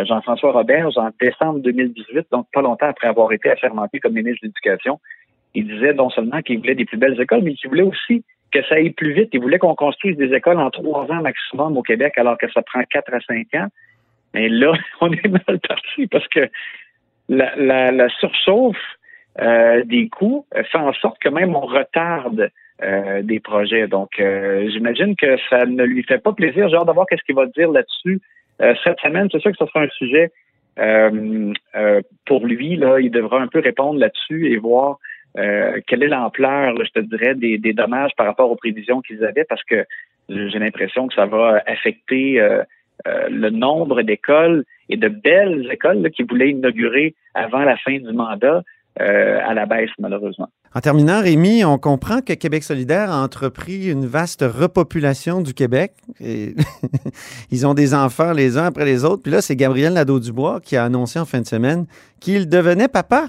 Jean-François 0.04 0.52
Robert, 0.52 0.90
en 0.98 1.08
décembre 1.18 1.60
2018, 1.60 2.26
donc 2.30 2.48
pas 2.52 2.60
longtemps 2.60 2.88
après 2.88 3.08
avoir 3.08 3.32
été 3.32 3.48
assermenté 3.48 3.98
comme 3.98 4.12
ministre 4.12 4.42
de 4.42 4.48
l'Éducation, 4.48 5.00
il 5.54 5.66
disait 5.66 5.94
non 5.94 6.10
seulement 6.10 6.42
qu'il 6.42 6.58
voulait 6.58 6.74
des 6.74 6.84
plus 6.84 6.98
belles 6.98 7.20
écoles, 7.20 7.42
mais 7.42 7.54
qu'il 7.54 7.70
voulait 7.70 7.82
aussi 7.82 8.24
que 8.52 8.62
ça 8.68 8.76
aille 8.76 8.90
plus 8.90 9.12
vite. 9.12 9.30
Ils 9.32 9.40
voulaient 9.40 9.58
qu'on 9.58 9.74
construise 9.74 10.16
des 10.16 10.32
écoles 10.34 10.58
en 10.58 10.70
trois 10.70 11.10
ans 11.10 11.22
maximum 11.22 11.76
au 11.76 11.82
Québec, 11.82 12.14
alors 12.16 12.38
que 12.38 12.50
ça 12.52 12.62
prend 12.62 12.82
quatre 12.88 13.12
à 13.12 13.20
cinq 13.20 13.54
ans. 13.54 13.68
Mais 14.34 14.48
là, 14.48 14.72
on 15.00 15.12
est 15.12 15.28
mal 15.28 15.58
parti 15.60 16.06
parce 16.06 16.26
que 16.28 16.48
la, 17.28 18.08
surchauffe 18.20 18.76
euh, 19.40 19.82
des 19.84 20.08
coûts 20.08 20.46
fait 20.54 20.78
en 20.78 20.92
sorte 20.94 21.18
que 21.18 21.28
même 21.28 21.54
on 21.54 21.60
retarde 21.66 22.50
euh, 22.82 23.22
des 23.22 23.40
projets. 23.40 23.88
Donc, 23.88 24.20
euh, 24.20 24.68
j'imagine 24.70 25.16
que 25.16 25.36
ça 25.50 25.66
ne 25.66 25.84
lui 25.84 26.02
fait 26.04 26.18
pas 26.18 26.32
plaisir. 26.32 26.68
J'ai 26.68 26.76
hâte 26.76 26.86
de 26.86 26.92
voir 26.92 27.06
qu'est-ce 27.06 27.24
qu'il 27.24 27.34
va 27.34 27.46
dire 27.46 27.70
là-dessus 27.70 28.20
cette 28.84 28.98
semaine. 29.00 29.28
C'est 29.30 29.40
sûr 29.40 29.50
que 29.50 29.58
ce 29.58 29.66
sera 29.66 29.82
un 29.82 29.88
sujet 29.88 30.32
pour 32.24 32.46
lui. 32.46 32.76
Là, 32.76 33.00
il 33.00 33.10
devra 33.10 33.38
un 33.40 33.48
peu 33.48 33.60
répondre 33.60 34.00
là-dessus 34.00 34.50
et 34.50 34.56
voir 34.56 34.98
euh, 35.38 35.80
quelle 35.86 36.02
est 36.02 36.08
l'ampleur, 36.08 36.74
je 36.84 36.90
te 36.90 37.00
dirais, 37.00 37.34
des, 37.34 37.72
dommages 37.72 38.12
par 38.16 38.26
rapport 38.26 38.50
aux 38.50 38.56
prévisions 38.56 39.02
qu'ils 39.02 39.24
avaient, 39.24 39.44
parce 39.44 39.62
que 39.64 39.84
j'ai 40.28 40.58
l'impression 40.58 41.06
que 41.08 41.14
ça 41.14 41.26
va 41.26 41.62
affecter 41.66 42.40
euh, 42.40 42.62
euh, 43.06 43.28
le 43.28 43.50
nombre 43.50 44.02
d'écoles 44.02 44.64
et 44.88 44.96
de 44.96 45.08
belles 45.08 45.68
écoles 45.70 46.10
qui 46.10 46.22
voulaient 46.22 46.50
inaugurer 46.50 47.14
avant 47.34 47.60
la 47.60 47.76
fin 47.76 47.98
du 47.98 48.12
mandat 48.12 48.62
à 48.98 49.52
la 49.52 49.66
baisse, 49.66 49.90
malheureusement. 49.98 50.48
En 50.74 50.80
terminant, 50.80 51.20
Rémi, 51.20 51.66
on 51.66 51.76
comprend 51.76 52.22
que 52.22 52.32
Québec 52.32 52.62
solidaire 52.62 53.10
a 53.10 53.22
entrepris 53.22 53.90
une 53.90 54.06
vaste 54.06 54.42
repopulation 54.42 55.42
du 55.42 55.52
Québec. 55.52 55.92
ils 56.18 57.66
ont 57.66 57.74
des 57.74 57.92
enfants 57.92 58.32
les 58.32 58.56
uns 58.56 58.64
après 58.64 58.86
les 58.86 59.04
autres. 59.04 59.22
Puis 59.22 59.32
là, 59.32 59.42
c'est 59.42 59.54
Gabriel 59.54 59.92
Nadeau-Dubois 59.92 60.60
qui 60.62 60.78
a 60.78 60.84
annoncé 60.84 61.18
en 61.18 61.26
fin 61.26 61.42
de 61.42 61.46
semaine 61.46 61.84
qu'il 62.20 62.48
devenait 62.48 62.88
papa. 62.88 63.28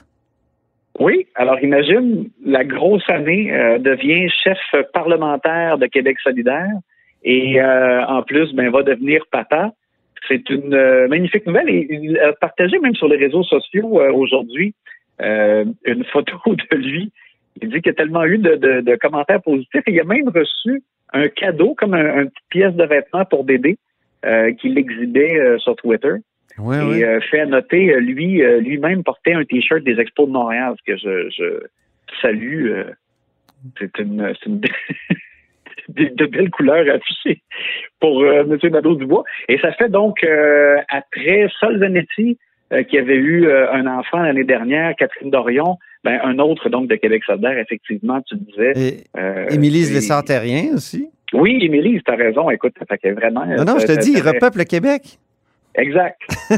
Oui, 0.99 1.27
alors 1.35 1.59
imagine, 1.61 2.29
la 2.43 2.63
grosse 2.63 3.07
année 3.07 3.53
euh, 3.53 3.77
devient 3.77 4.29
chef 4.29 4.57
parlementaire 4.93 5.77
de 5.77 5.85
Québec 5.85 6.17
solidaire 6.19 6.73
et 7.23 7.61
euh, 7.61 8.03
en 8.05 8.23
plus, 8.23 8.53
ben, 8.53 8.71
va 8.71 8.81
devenir 8.81 9.23
papa. 9.31 9.71
C'est 10.27 10.49
une 10.49 10.73
euh, 10.73 11.07
magnifique 11.07 11.45
nouvelle 11.45 11.69
et 11.69 11.87
il 11.89 12.17
a 12.17 12.33
partagé 12.33 12.79
même 12.79 12.95
sur 12.95 13.07
les 13.07 13.17
réseaux 13.17 13.43
sociaux 13.43 14.01
aujourd'hui 14.13 14.73
une 15.19 16.03
photo 16.11 16.37
de 16.71 16.77
lui. 16.77 17.11
Il 17.61 17.69
dit 17.69 17.81
qu'il 17.81 17.91
a 17.91 17.95
tellement 17.95 18.25
eu 18.25 18.37
de, 18.37 18.95
commentaires 18.97 19.41
positifs 19.41 19.81
il 19.87 19.99
a 19.99 20.03
même 20.03 20.29
reçu 20.29 20.83
un 21.11 21.27
cadeau 21.27 21.73
comme 21.75 21.95
un, 21.95 22.21
une 22.21 22.29
petite 22.29 22.49
pièce 22.49 22.73
de 22.73 22.83
vêtement 22.83 23.25
pour 23.25 23.43
bébé 23.43 23.77
qu'il 24.59 24.77
exhibait 24.77 25.57
sur 25.57 25.75
Twitter 25.75 26.17
et 26.59 27.03
euh, 27.03 27.19
fait 27.21 27.45
noter, 27.45 27.93
euh, 27.93 27.99
lui, 27.99 28.41
euh, 28.41 28.59
lui-même 28.59 29.03
portait 29.03 29.33
un 29.33 29.43
t-shirt 29.43 29.83
des 29.83 29.99
Expos 29.99 30.27
de 30.27 30.33
Montréal, 30.33 30.73
ce 30.77 30.91
que 30.91 30.97
je, 30.97 31.29
je 31.29 31.63
salue. 32.21 32.71
c'est 33.79 33.99
une, 33.99 34.33
une 34.45 34.61
de, 35.89 36.25
belles 36.25 36.49
couleurs 36.49 36.85
affichées 36.93 37.41
pour 37.99 38.25
M. 38.25 38.57
Nadeau-Dubois. 38.61 39.23
Et 39.49 39.59
ça 39.59 39.71
fait 39.73 39.89
donc, 39.89 40.25
après 40.89 41.47
Sol 41.59 41.79
Zanetti, 41.79 42.37
qui 42.89 42.97
avait 42.97 43.15
eu 43.15 43.49
un 43.49 43.85
enfant 43.87 44.19
l'année 44.19 44.43
dernière, 44.43 44.95
Catherine 44.95 45.29
Dorion, 45.29 45.77
ben, 46.03 46.19
un 46.23 46.39
autre 46.39 46.69
donc 46.69 46.89
de 46.89 46.95
Québec 46.95 47.23
solidaire, 47.25 47.57
effectivement, 47.57 48.21
tu 48.21 48.35
disais. 48.35 48.73
Et 48.75 49.53
Émilise 49.53 49.93
Lessard-Terrien 49.93 50.73
aussi. 50.75 51.09
Oui, 51.33 51.59
Émilie, 51.61 52.01
tu 52.03 52.11
as 52.11 52.15
raison. 52.15 52.49
Écoute, 52.49 52.73
ça 52.87 52.97
fait 52.97 53.11
vraiment. 53.11 53.45
Non, 53.45 53.65
non, 53.65 53.79
je 53.79 53.85
te 53.85 53.99
dis, 53.99 54.13
il 54.13 54.21
repeuple 54.21 54.59
le 54.59 54.63
Québec. 54.63 55.19
Exact. 55.77 56.19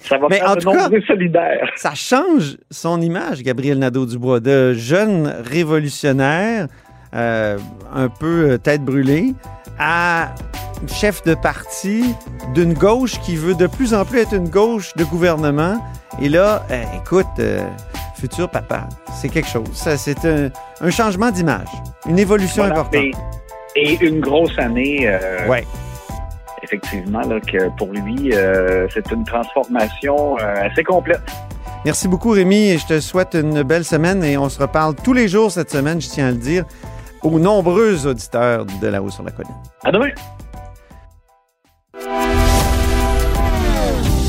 Ça 0.00 0.16
va 0.16 0.28
faire 0.28 0.56
de 0.56 0.64
nombreux 0.64 1.02
solidaires. 1.02 1.70
Ça 1.76 1.94
change 1.94 2.56
son 2.70 3.00
image, 3.00 3.42
Gabriel 3.42 3.78
Nadeau-Dubois, 3.78 4.40
de 4.40 4.72
jeune 4.72 5.26
révolutionnaire, 5.44 6.68
euh, 7.14 7.58
un 7.92 8.08
peu 8.08 8.50
euh, 8.50 8.58
tête 8.58 8.82
brûlée, 8.82 9.34
à 9.78 10.34
chef 10.86 11.22
de 11.24 11.34
parti 11.34 12.14
d'une 12.54 12.74
gauche 12.74 13.20
qui 13.20 13.34
veut 13.34 13.54
de 13.54 13.66
plus 13.66 13.92
en 13.92 14.04
plus 14.04 14.20
être 14.20 14.34
une 14.34 14.48
gauche 14.48 14.94
de 14.94 15.04
gouvernement. 15.04 15.76
Et 16.22 16.28
là, 16.28 16.64
euh, 16.70 16.82
écoute, 17.02 17.26
futur 18.18 18.48
papa, 18.48 18.88
c'est 19.20 19.28
quelque 19.28 19.48
chose. 19.48 19.66
C'est 19.72 20.24
un, 20.24 20.90
changement 20.90 21.30
d'image, 21.30 21.68
une 22.08 22.18
évolution 22.18 22.62
importante. 22.62 23.04
Et, 23.74 23.98
une 24.00 24.20
grosse 24.20 24.56
année. 24.58 25.10
ouais 25.48 25.64
effectivement, 26.68 27.20
là, 27.20 27.40
que 27.40 27.68
pour 27.76 27.88
lui, 27.88 28.32
euh, 28.32 28.86
c'est 28.92 29.10
une 29.10 29.24
transformation 29.24 30.36
euh, 30.38 30.54
assez 30.70 30.84
complète. 30.84 31.20
Merci 31.84 32.08
beaucoup, 32.08 32.30
Rémi, 32.30 32.70
et 32.70 32.78
je 32.78 32.86
te 32.86 33.00
souhaite 33.00 33.34
une 33.34 33.62
belle 33.62 33.84
semaine 33.84 34.22
et 34.24 34.36
on 34.36 34.48
se 34.48 34.60
reparle 34.60 34.94
tous 34.96 35.12
les 35.12 35.28
jours 35.28 35.50
cette 35.50 35.70
semaine, 35.70 36.00
je 36.00 36.08
tiens 36.08 36.28
à 36.28 36.30
le 36.30 36.36
dire, 36.36 36.64
aux 37.22 37.38
nombreux 37.38 38.06
auditeurs 38.06 38.66
de 38.66 38.86
La 38.88 39.02
Haut 39.02 39.10
sur 39.10 39.22
la 39.22 39.30
Colline. 39.30 39.54
À 39.84 39.92
demain! 39.92 40.08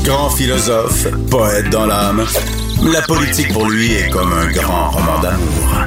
Grand 0.04 0.30
philosophe, 0.30 1.08
poète 1.30 1.68
dans 1.70 1.86
l'âme, 1.86 2.24
la 2.92 3.02
politique 3.02 3.52
pour 3.52 3.68
lui 3.68 3.92
est 3.92 4.10
comme 4.10 4.32
un 4.32 4.50
grand 4.50 4.90
roman 4.90 5.20
d'amour. 5.20 5.86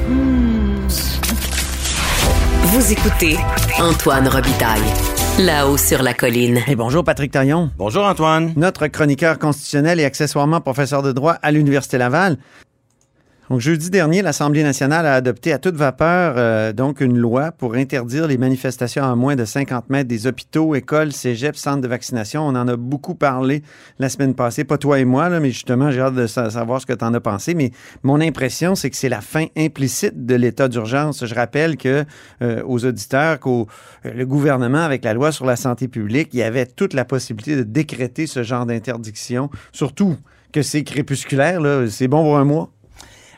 Vous 2.62 2.92
écoutez 2.92 3.36
Antoine 3.78 4.28
Robitaille. 4.28 5.13
Là-haut 5.38 5.76
sur 5.76 6.04
la 6.04 6.14
colline. 6.14 6.60
Et 6.68 6.76
bonjour 6.76 7.02
Patrick 7.02 7.32
Taillon. 7.32 7.68
Bonjour 7.76 8.04
Antoine. 8.04 8.52
Notre 8.54 8.86
chroniqueur 8.86 9.40
constitutionnel 9.40 9.98
et 9.98 10.04
accessoirement 10.04 10.60
professeur 10.60 11.02
de 11.02 11.10
droit 11.10 11.32
à 11.42 11.50
l'Université 11.50 11.98
Laval. 11.98 12.38
Donc, 13.50 13.60
jeudi 13.60 13.90
dernier, 13.90 14.22
l'Assemblée 14.22 14.62
nationale 14.62 15.04
a 15.04 15.14
adopté 15.14 15.52
à 15.52 15.58
toute 15.58 15.76
vapeur 15.76 16.34
euh, 16.38 16.72
donc 16.72 17.02
une 17.02 17.18
loi 17.18 17.52
pour 17.52 17.74
interdire 17.74 18.26
les 18.26 18.38
manifestations 18.38 19.04
à 19.04 19.14
moins 19.16 19.36
de 19.36 19.44
50 19.44 19.90
mètres 19.90 20.08
des 20.08 20.26
hôpitaux, 20.26 20.74
écoles, 20.74 21.12
cégeps, 21.12 21.58
centres 21.58 21.82
de 21.82 21.88
vaccination. 21.88 22.42
On 22.42 22.54
en 22.54 22.66
a 22.68 22.76
beaucoup 22.76 23.14
parlé 23.14 23.62
la 23.98 24.08
semaine 24.08 24.34
passée, 24.34 24.64
pas 24.64 24.78
toi 24.78 24.98
et 24.98 25.04
moi, 25.04 25.28
là, 25.28 25.40
mais 25.40 25.50
justement, 25.50 25.90
j'ai 25.90 26.00
hâte 26.00 26.14
de 26.14 26.26
savoir 26.26 26.80
ce 26.80 26.86
que 26.86 26.94
tu 26.94 27.04
en 27.04 27.12
as 27.12 27.20
pensé. 27.20 27.54
Mais 27.54 27.70
mon 28.02 28.18
impression, 28.18 28.74
c'est 28.74 28.88
que 28.88 28.96
c'est 28.96 29.10
la 29.10 29.20
fin 29.20 29.46
implicite 29.58 30.24
de 30.24 30.34
l'état 30.36 30.68
d'urgence. 30.68 31.26
Je 31.26 31.34
rappelle 31.34 31.76
que 31.76 32.04
euh, 32.40 32.62
aux 32.64 32.86
auditeurs, 32.86 33.40
que 33.40 33.48
euh, 33.50 33.64
le 34.04 34.24
gouvernement, 34.24 34.78
avec 34.78 35.04
la 35.04 35.12
loi 35.12 35.32
sur 35.32 35.44
la 35.44 35.56
santé 35.56 35.86
publique, 35.86 36.30
il 36.32 36.38
y 36.38 36.42
avait 36.42 36.64
toute 36.64 36.94
la 36.94 37.04
possibilité 37.04 37.56
de 37.56 37.62
décréter 37.62 38.26
ce 38.26 38.42
genre 38.42 38.64
d'interdiction, 38.64 39.50
surtout 39.70 40.16
que 40.50 40.62
c'est 40.62 40.82
crépusculaire, 40.84 41.60
c'est 41.90 42.08
bon 42.08 42.22
pour 42.22 42.38
un 42.38 42.44
mois. 42.44 42.73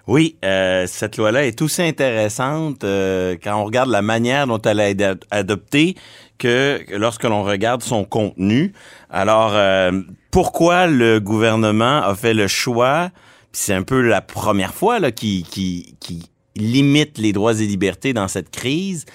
Oui, 0.07 0.37
euh, 0.45 0.87
cette 0.87 1.17
loi-là 1.17 1.47
est 1.47 1.61
aussi 1.63 1.83
intéressante 1.83 2.85
euh, 2.85 3.37
quand 3.43 3.61
on 3.61 3.65
regarde 3.65 3.91
la 3.91 4.03
manière 4.03 4.47
dont 4.47 4.61
elle 4.63 4.79
a 4.79 4.89
été 4.89 5.13
adoptée 5.33 5.97
que 6.39 6.81
lorsque 6.91 7.25
l'on 7.25 7.43
regarde 7.43 7.83
son 7.83 8.05
contenu. 8.05 8.73
Alors, 9.11 9.53
euh, 9.55 9.91
pourquoi 10.31 10.87
le 10.87 11.19
gouvernement 11.19 12.03
a 12.03 12.15
fait 12.15 12.35
le 12.35 12.47
choix, 12.47 13.11
c'est 13.51 13.75
un 13.75 13.83
peu 13.83 14.01
la 14.01 14.21
première 14.21 14.75
fois 14.75 15.01
là, 15.01 15.11
qui, 15.11 15.43
qui, 15.43 15.97
qui 15.99 16.31
limite 16.55 17.19
les 17.19 17.33
droits 17.33 17.55
et 17.55 17.67
libertés 17.67 18.13
dans 18.13 18.29
cette 18.29 18.51
crise, 18.51 19.07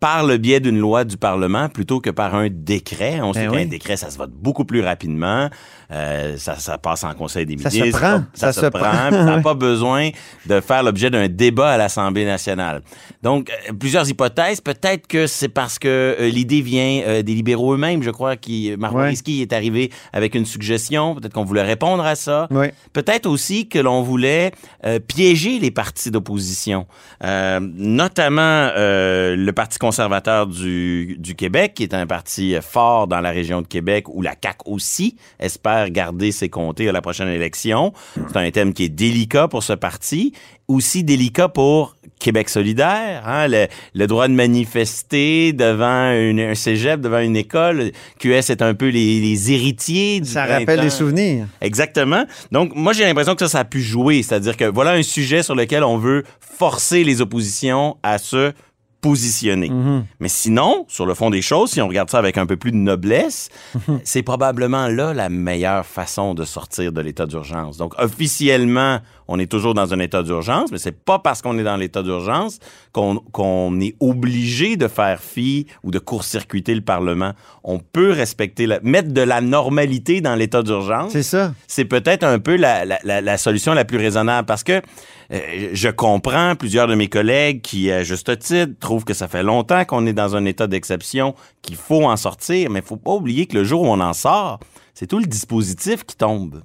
par 0.00 0.24
le 0.24 0.38
biais 0.38 0.60
d'une 0.60 0.78
loi 0.78 1.04
du 1.04 1.18
Parlement 1.18 1.68
plutôt 1.68 2.00
que 2.00 2.08
par 2.08 2.34
un 2.34 2.48
décret? 2.50 3.20
On 3.20 3.34
sait 3.34 3.46
Ben 3.46 3.52
qu'un 3.52 3.66
décret, 3.66 3.96
ça 3.98 4.10
se 4.10 4.16
vote 4.16 4.32
beaucoup 4.32 4.64
plus 4.64 4.80
rapidement. 4.80 5.50
Euh, 5.92 6.36
ça, 6.36 6.56
ça 6.56 6.78
passe 6.78 7.04
en 7.04 7.12
Conseil 7.14 7.46
des 7.46 7.58
Ça 7.58 7.70
se 7.70 7.76
ministres. 7.76 8.00
prend. 8.00 8.22
Ça, 8.34 8.52
Ça 8.52 8.52
se, 8.52 8.60
se 8.60 8.66
prend. 8.66 8.80
prend. 8.80 9.10
Ça 9.10 9.24
n'a 9.24 9.38
pas 9.42 9.54
besoin 9.54 10.10
de 10.46 10.60
faire 10.60 10.82
l'objet 10.82 11.10
d'un 11.10 11.28
débat 11.28 11.70
à 11.72 11.76
l'Assemblée 11.76 12.24
nationale. 12.24 12.82
Donc, 13.22 13.50
euh, 13.68 13.72
plusieurs 13.72 14.08
hypothèses. 14.08 14.60
Peut-être 14.60 15.06
que 15.06 15.26
c'est 15.26 15.48
parce 15.48 15.78
que 15.78 16.16
euh, 16.20 16.28
l'idée 16.28 16.60
vient 16.62 17.22
des 17.22 17.34
libéraux 17.34 17.74
eux-mêmes, 17.74 18.02
je 18.02 18.10
crois, 18.10 18.36
qui 18.36 18.74
Marois 18.78 19.00
Ouais. 19.08 19.14
Est 19.26 19.52
arrivé 19.52 19.90
avec 20.12 20.34
une 20.34 20.44
suggestion. 20.46 21.14
Peut-être 21.14 21.32
qu'on 21.32 21.44
voulait 21.44 21.62
répondre 21.62 22.04
à 22.04 22.14
ça. 22.14 22.48
Peut-être 22.92 23.26
aussi 23.26 23.68
que 23.68 23.78
l'on 23.78 24.02
voulait 24.02 24.52
euh, 24.84 24.98
piéger 24.98 25.58
les 25.58 25.70
partis 25.70 26.10
d'opposition, 26.10 26.86
Euh, 27.22 27.60
notamment 27.60 28.70
euh, 28.76 29.36
le 29.36 29.52
Parti 29.52 29.78
conservateur 29.78 30.46
du, 30.46 31.16
du 31.18 31.34
Québec, 31.34 31.74
qui 31.74 31.82
est 31.82 31.94
un 31.94 32.06
parti 32.06 32.54
fort 32.62 33.06
dans 33.08 33.20
la 33.20 33.30
région 33.30 33.60
de 33.62 33.66
Québec, 33.66 34.06
où 34.08 34.22
la 34.22 34.34
CAQ 34.42 34.58
aussi 34.66 35.16
espère 35.38 35.79
garder 35.88 36.32
ses 36.32 36.48
comtés 36.48 36.88
à 36.88 36.92
la 36.92 37.00
prochaine 37.00 37.28
élection. 37.28 37.92
C'est 38.28 38.36
un 38.36 38.50
thème 38.50 38.72
qui 38.72 38.84
est 38.84 38.88
délicat 38.88 39.48
pour 39.48 39.62
ce 39.62 39.72
parti, 39.72 40.32
aussi 40.68 41.04
délicat 41.04 41.48
pour 41.48 41.96
Québec 42.18 42.50
solidaire, 42.50 43.22
hein, 43.26 43.48
le, 43.48 43.66
le 43.94 44.06
droit 44.06 44.28
de 44.28 44.34
manifester 44.34 45.52
devant 45.52 46.12
une, 46.12 46.40
un 46.40 46.54
cégep, 46.54 47.00
devant 47.00 47.20
une 47.20 47.36
école. 47.36 47.92
QS 48.18 48.50
est 48.50 48.62
un 48.62 48.74
peu 48.74 48.88
les, 48.88 49.20
les 49.20 49.52
héritiers 49.52 50.20
du 50.20 50.28
Ça 50.28 50.44
rappelle 50.44 50.80
des 50.80 50.90
souvenirs. 50.90 51.46
Exactement. 51.62 52.24
Donc, 52.52 52.74
moi, 52.74 52.92
j'ai 52.92 53.04
l'impression 53.04 53.34
que 53.34 53.40
ça, 53.40 53.48
ça 53.48 53.58
a 53.60 53.64
pu 53.64 53.80
jouer. 53.80 54.22
C'est-à-dire 54.22 54.56
que 54.56 54.66
voilà 54.66 54.92
un 54.92 55.02
sujet 55.02 55.42
sur 55.42 55.54
lequel 55.54 55.82
on 55.82 55.96
veut 55.96 56.24
forcer 56.40 57.04
les 57.04 57.22
oppositions 57.22 57.96
à 58.02 58.18
se 58.18 58.52
positionner. 59.00 59.70
Mhm. 59.70 60.04
Mais 60.20 60.28
sinon, 60.28 60.84
sur 60.88 61.06
le 61.06 61.14
fond 61.14 61.30
des 61.30 61.42
choses, 61.42 61.70
si 61.70 61.80
on 61.80 61.88
regarde 61.88 62.10
ça 62.10 62.18
avec 62.18 62.38
un 62.38 62.46
peu 62.46 62.56
plus 62.56 62.72
de 62.72 62.76
noblesse, 62.76 63.48
c'est 64.04 64.22
probablement 64.22 64.88
là 64.88 65.14
la 65.14 65.28
meilleure 65.28 65.86
façon 65.86 66.34
de 66.34 66.44
sortir 66.44 66.92
de 66.92 67.00
l'état 67.00 67.26
d'urgence. 67.26 67.76
Donc, 67.76 67.94
officiellement, 67.98 69.00
on 69.32 69.38
est 69.38 69.46
toujours 69.50 69.74
dans 69.74 69.94
un 69.94 69.98
état 70.00 70.22
d'urgence, 70.24 70.72
mais 70.72 70.78
c'est 70.78 70.90
pas 71.04 71.20
parce 71.20 71.40
qu'on 71.40 71.56
est 71.56 71.62
dans 71.62 71.76
l'état 71.76 72.02
d'urgence 72.02 72.58
qu'on 72.92 73.80
est 73.80 73.94
obligé 74.00 74.76
de 74.76 74.88
faire 74.88 75.20
fi 75.22 75.66
ou 75.84 75.90
de 75.92 75.98
court-circuiter 76.00 76.74
le 76.74 76.80
Parlement. 76.80 77.32
On 77.62 77.78
peut 77.78 78.10
respecter, 78.10 78.66
la, 78.66 78.80
mettre 78.82 79.12
de 79.12 79.20
la 79.20 79.40
normalité 79.40 80.20
dans 80.20 80.34
l'état 80.34 80.62
d'urgence 80.62 81.12
C'est 81.12 81.22
ça. 81.22 81.54
c'est 81.68 81.84
peut-être 81.84 82.24
un 82.24 82.38
peu 82.40 82.56
la, 82.56 82.84
la- 82.84 82.98
la- 83.04 83.20
la 83.20 83.38
solution 83.38 83.72
la 83.72 83.84
plus 83.84 83.98
raisonnable 83.98 84.46
parce 84.46 84.64
que 84.64 84.82
euh, 85.32 85.70
je 85.72 85.88
comprends 85.88 86.56
plusieurs 86.56 86.88
de 86.88 86.96
mes 86.96 87.06
collègues 87.08 87.60
qui, 87.62 87.90
à 87.92 88.02
juste 88.02 88.36
titre, 88.40 88.72
trouvent 88.80 89.04
que 89.04 89.14
ça 89.14 89.28
fait 89.28 89.44
longtemps 89.44 89.84
qu'on 89.84 90.06
est 90.06 90.12
dans 90.12 90.34
un 90.34 90.44
état 90.44 90.66
d'exception, 90.66 91.34
qu'il 91.62 91.76
faut 91.76 92.04
en 92.04 92.16
sortir, 92.16 92.68
mais 92.70 92.80
il 92.80 92.84
faut 92.84 92.96
pas 92.96 93.12
oublier 93.12 93.46
que 93.46 93.56
le 93.56 93.62
jour 93.62 93.82
où 93.82 93.86
on 93.86 94.00
en 94.00 94.12
sort, 94.12 94.58
c'est 94.92 95.06
tout 95.06 95.18
le 95.20 95.26
dispositif 95.26 96.04
qui 96.04 96.16
tombe. 96.16 96.62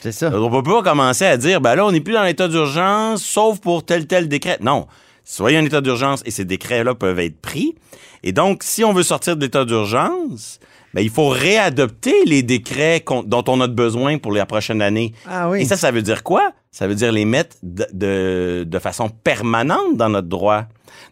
C'est 0.00 0.12
ça. 0.12 0.30
On 0.32 0.50
peut 0.50 0.62
pas 0.62 0.82
commencer 0.82 1.24
à 1.24 1.36
dire, 1.36 1.60
ben 1.60 1.74
là, 1.74 1.86
on 1.86 1.92
n'est 1.92 2.00
plus 2.00 2.14
dans 2.14 2.22
l'état 2.22 2.48
d'urgence, 2.48 3.22
sauf 3.22 3.60
pour 3.60 3.84
tel, 3.84 4.06
tel 4.06 4.28
décret. 4.28 4.58
Non. 4.60 4.86
Soyez 5.24 5.58
en 5.58 5.64
état 5.64 5.80
d'urgence 5.80 6.22
et 6.24 6.30
ces 6.30 6.44
décrets-là 6.44 6.94
peuvent 6.94 7.18
être 7.18 7.40
pris. 7.40 7.74
Et 8.22 8.32
donc, 8.32 8.62
si 8.62 8.84
on 8.84 8.92
veut 8.92 9.02
sortir 9.02 9.36
de 9.36 9.42
l'état 9.42 9.64
d'urgence, 9.64 10.58
ben, 10.94 11.02
il 11.02 11.10
faut 11.10 11.28
réadopter 11.28 12.24
les 12.24 12.42
décrets 12.42 13.04
dont 13.26 13.44
on 13.46 13.60
a 13.60 13.66
besoin 13.66 14.18
pour 14.18 14.32
la 14.32 14.46
prochaine 14.46 14.80
année. 14.80 15.12
Ah 15.28 15.50
oui. 15.50 15.62
Et 15.62 15.64
ça, 15.64 15.76
ça 15.76 15.90
veut 15.90 16.02
dire 16.02 16.22
quoi? 16.22 16.52
Ça 16.70 16.86
veut 16.86 16.94
dire 16.94 17.12
les 17.12 17.24
mettre 17.24 17.56
de, 17.62 17.86
de, 17.92 18.64
de 18.66 18.78
façon 18.78 19.08
permanente 19.08 19.96
dans 19.96 20.08
notre 20.08 20.28
droit. 20.28 20.64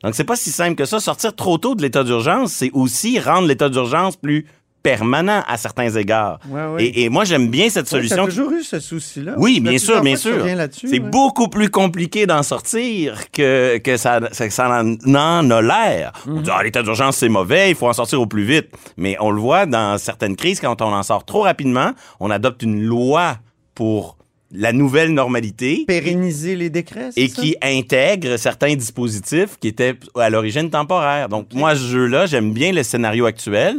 Donc, 0.03 0.15
c'est 0.15 0.25
pas 0.25 0.37
si 0.37 0.51
simple 0.51 0.77
que 0.77 0.85
ça. 0.85 0.99
Sortir 1.01 1.35
trop 1.35 1.59
tôt 1.59 1.75
de 1.75 1.83
l'état 1.83 2.05
d'urgence, 2.05 2.53
c'est 2.53 2.71
aussi 2.73 3.19
rendre 3.19 3.47
l'état 3.47 3.69
d'urgence 3.69 4.17
plus 4.17 4.47
permanent 4.91 5.43
à 5.49 5.57
certains 5.57 5.91
égards. 5.91 6.39
Ouais, 6.49 6.65
ouais. 6.67 6.85
Et, 6.85 7.03
et 7.05 7.09
moi, 7.09 7.25
j'aime 7.25 7.49
bien 7.49 7.69
cette 7.69 7.89
solution. 7.89 8.17
T'as 8.25 8.31
toujours 8.31 8.53
eu 8.53 8.63
ce 8.63 8.79
souci-là. 8.79 9.35
Oui, 9.37 9.59
bien 9.61 9.79
sûr, 9.79 10.01
bien 10.01 10.17
sûr. 10.17 10.45
C'est 10.71 10.91
ouais. 10.93 10.99
beaucoup 11.01 11.49
plus 11.49 11.71
compliqué 11.71 12.27
d'en 12.27 12.43
sortir 12.45 13.31
que, 13.33 13.79
que 13.79 13.97
ça, 13.97 14.21
ça, 14.33 14.49
ça 14.51 14.83
en, 14.83 14.95
en 15.15 15.51
a 15.51 15.63
l'air. 15.63 16.13
On 16.27 16.31
Mhm. 16.37 16.43
dit, 16.43 16.51
ah, 16.53 16.63
l'état 16.63 16.83
d'urgence, 16.83 17.17
c'est 17.17 17.29
mauvais, 17.29 17.71
il 17.71 17.75
faut 17.75 17.89
en 17.89 17.93
sortir 17.93 18.21
au 18.21 18.27
plus 18.27 18.45
vite. 18.45 18.69
Mais 18.97 19.17
on 19.21 19.31
le 19.31 19.41
voit 19.41 19.67
dans 19.67 19.99
certaines 19.99 20.37
crises, 20.37 20.61
quand 20.61 20.81
on 20.83 20.93
en 20.93 21.03
sort 21.03 21.25
trop 21.25 21.43
rapidement, 21.43 21.91
on 22.21 22.31
adopte 22.31 22.63
une 22.63 22.81
loi 22.83 23.39
pour 23.75 24.17
la 24.53 24.73
nouvelle 24.73 25.13
normalité 25.13 25.85
Pérenniser 25.89 26.55
les 26.55 26.71
décrets, 26.71 27.11
et 27.17 27.27
ça? 27.29 27.43
qui 27.43 27.57
intègre 27.61 28.37
certains 28.37 28.77
dispositifs 28.77 29.57
qui 29.61 29.67
étaient 29.69 29.97
à 30.15 30.31
l'origine 30.31 30.71
temporaires. 30.71 31.29
Donc, 31.29 31.49
moi, 31.53 31.75
ce 31.75 31.81
jeu-là, 31.83 32.27
j'aime 32.27 32.53
bien 32.53 32.71
le 32.73 32.85
scénario 32.85 33.27
actuel. 33.27 33.79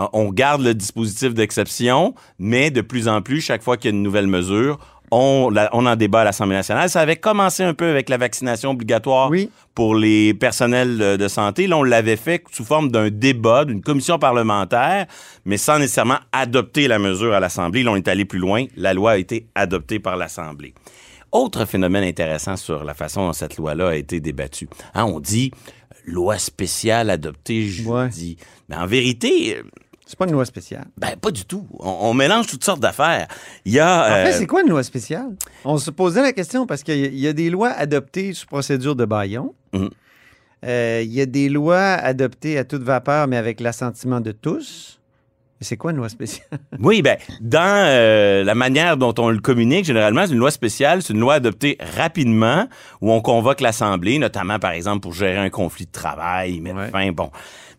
Euh, 0.00 0.06
On 0.12 0.30
garde 0.30 0.62
le 0.62 0.74
dispositif 0.74 1.34
d'exception, 1.34 2.14
mais 2.38 2.70
de 2.70 2.80
plus 2.80 3.08
en 3.08 3.22
plus, 3.22 3.40
chaque 3.40 3.62
fois 3.62 3.76
qu'il 3.76 3.90
y 3.90 3.94
a 3.94 3.96
une 3.96 4.02
nouvelle 4.02 4.26
mesure, 4.26 4.78
on, 5.10 5.48
la- 5.48 5.70
on 5.72 5.86
en 5.86 5.96
débat 5.96 6.20
à 6.20 6.24
l'Assemblée 6.24 6.56
nationale. 6.56 6.90
Ça 6.90 7.00
avait 7.00 7.16
commencé 7.16 7.62
un 7.64 7.72
peu 7.72 7.86
avec 7.88 8.10
la 8.10 8.18
vaccination 8.18 8.72
obligatoire 8.72 9.30
Oui. 9.30 9.48
pour 9.74 9.94
les 9.94 10.34
personnels 10.34 10.98
de 10.98 11.16
de 11.16 11.28
santé. 11.28 11.66
Là, 11.66 11.78
on 11.78 11.82
l'avait 11.82 12.16
fait 12.16 12.44
sous 12.52 12.64
forme 12.64 12.90
d'un 12.90 13.08
débat, 13.08 13.64
d'une 13.64 13.80
commission 13.80 14.18
parlementaire, 14.18 15.06
mais 15.46 15.56
sans 15.56 15.78
nécessairement 15.78 16.18
adopter 16.32 16.88
la 16.88 16.98
mesure 16.98 17.32
à 17.32 17.40
l'Assemblée. 17.40 17.82
Là, 17.84 17.92
on 17.92 17.96
est 17.96 18.06
allé 18.08 18.26
plus 18.26 18.38
loin. 18.38 18.66
La 18.76 18.92
loi 18.92 19.12
a 19.12 19.16
été 19.16 19.46
adoptée 19.54 19.98
par 19.98 20.18
l'Assemblée. 20.18 20.74
Autre 21.32 21.64
phénomène 21.64 22.04
intéressant 22.04 22.56
sur 22.56 22.84
la 22.84 22.92
façon 22.94 23.26
dont 23.26 23.32
cette 23.32 23.56
loi-là 23.56 23.88
a 23.88 23.94
été 23.94 24.20
débattue. 24.20 24.68
Hein, 24.94 25.04
on 25.04 25.20
dit 25.20 25.52
loi 26.06 26.38
spéciale 26.38 27.08
adoptée 27.10 27.66
jeudi. 27.66 28.36
Mais 28.68 28.76
en 28.76 28.86
vérité, 28.86 29.56
C'est 30.10 30.18
pas 30.18 30.24
une 30.24 30.32
loi 30.32 30.46
spéciale. 30.46 30.86
ben 30.96 31.16
pas 31.20 31.30
du 31.30 31.44
tout. 31.44 31.66
On, 31.78 31.90
on 32.08 32.14
mélange 32.14 32.46
toutes 32.46 32.64
sortes 32.64 32.80
d'affaires. 32.80 33.28
Il 33.66 33.72
y 33.74 33.78
a... 33.78 34.00
En 34.00 34.24
fait, 34.24 34.30
euh, 34.34 34.38
c'est 34.38 34.46
quoi 34.46 34.62
une 34.62 34.70
loi 34.70 34.82
spéciale? 34.82 35.36
On 35.66 35.76
se 35.76 35.90
posait 35.90 36.22
la 36.22 36.32
question 36.32 36.66
parce 36.66 36.82
qu'il 36.82 37.14
y, 37.14 37.20
y 37.20 37.28
a 37.28 37.34
des 37.34 37.50
lois 37.50 37.68
adoptées 37.70 38.32
sous 38.32 38.46
procédure 38.46 38.96
de 38.96 39.04
baillon. 39.04 39.54
Mhm. 39.74 39.90
Euh, 40.64 41.02
il 41.04 41.12
y 41.12 41.20
a 41.20 41.26
des 41.26 41.50
lois 41.50 41.78
adoptées 41.92 42.56
à 42.58 42.64
toute 42.64 42.82
vapeur, 42.82 43.26
mais 43.28 43.36
avec 43.36 43.60
l'assentiment 43.60 44.20
de 44.20 44.32
tous. 44.32 44.98
Mais 45.60 45.66
C'est 45.66 45.76
quoi 45.76 45.90
une 45.90 45.98
loi 45.98 46.08
spéciale? 46.08 46.46
Oui, 46.80 47.02
ben, 47.02 47.18
dans 47.42 47.60
euh, 47.86 48.44
la 48.44 48.54
manière 48.54 48.96
dont 48.96 49.14
on 49.18 49.28
le 49.28 49.40
communique, 49.40 49.84
généralement, 49.84 50.24
c'est 50.26 50.32
une 50.32 50.38
loi 50.38 50.50
spéciale, 50.50 51.02
c'est 51.02 51.12
une 51.12 51.20
loi 51.20 51.34
adoptée 51.34 51.76
rapidement, 51.96 52.66
où 53.02 53.12
on 53.12 53.20
convoque 53.20 53.60
l'Assemblée, 53.60 54.18
notamment, 54.18 54.58
par 54.58 54.70
exemple, 54.70 55.00
pour 55.00 55.12
gérer 55.12 55.36
un 55.36 55.50
conflit 55.50 55.84
de 55.86 55.92
travail, 55.92 56.60
mettre 56.60 56.76
Ouais. 56.78 56.90
fin, 56.90 57.12
bon. 57.12 57.30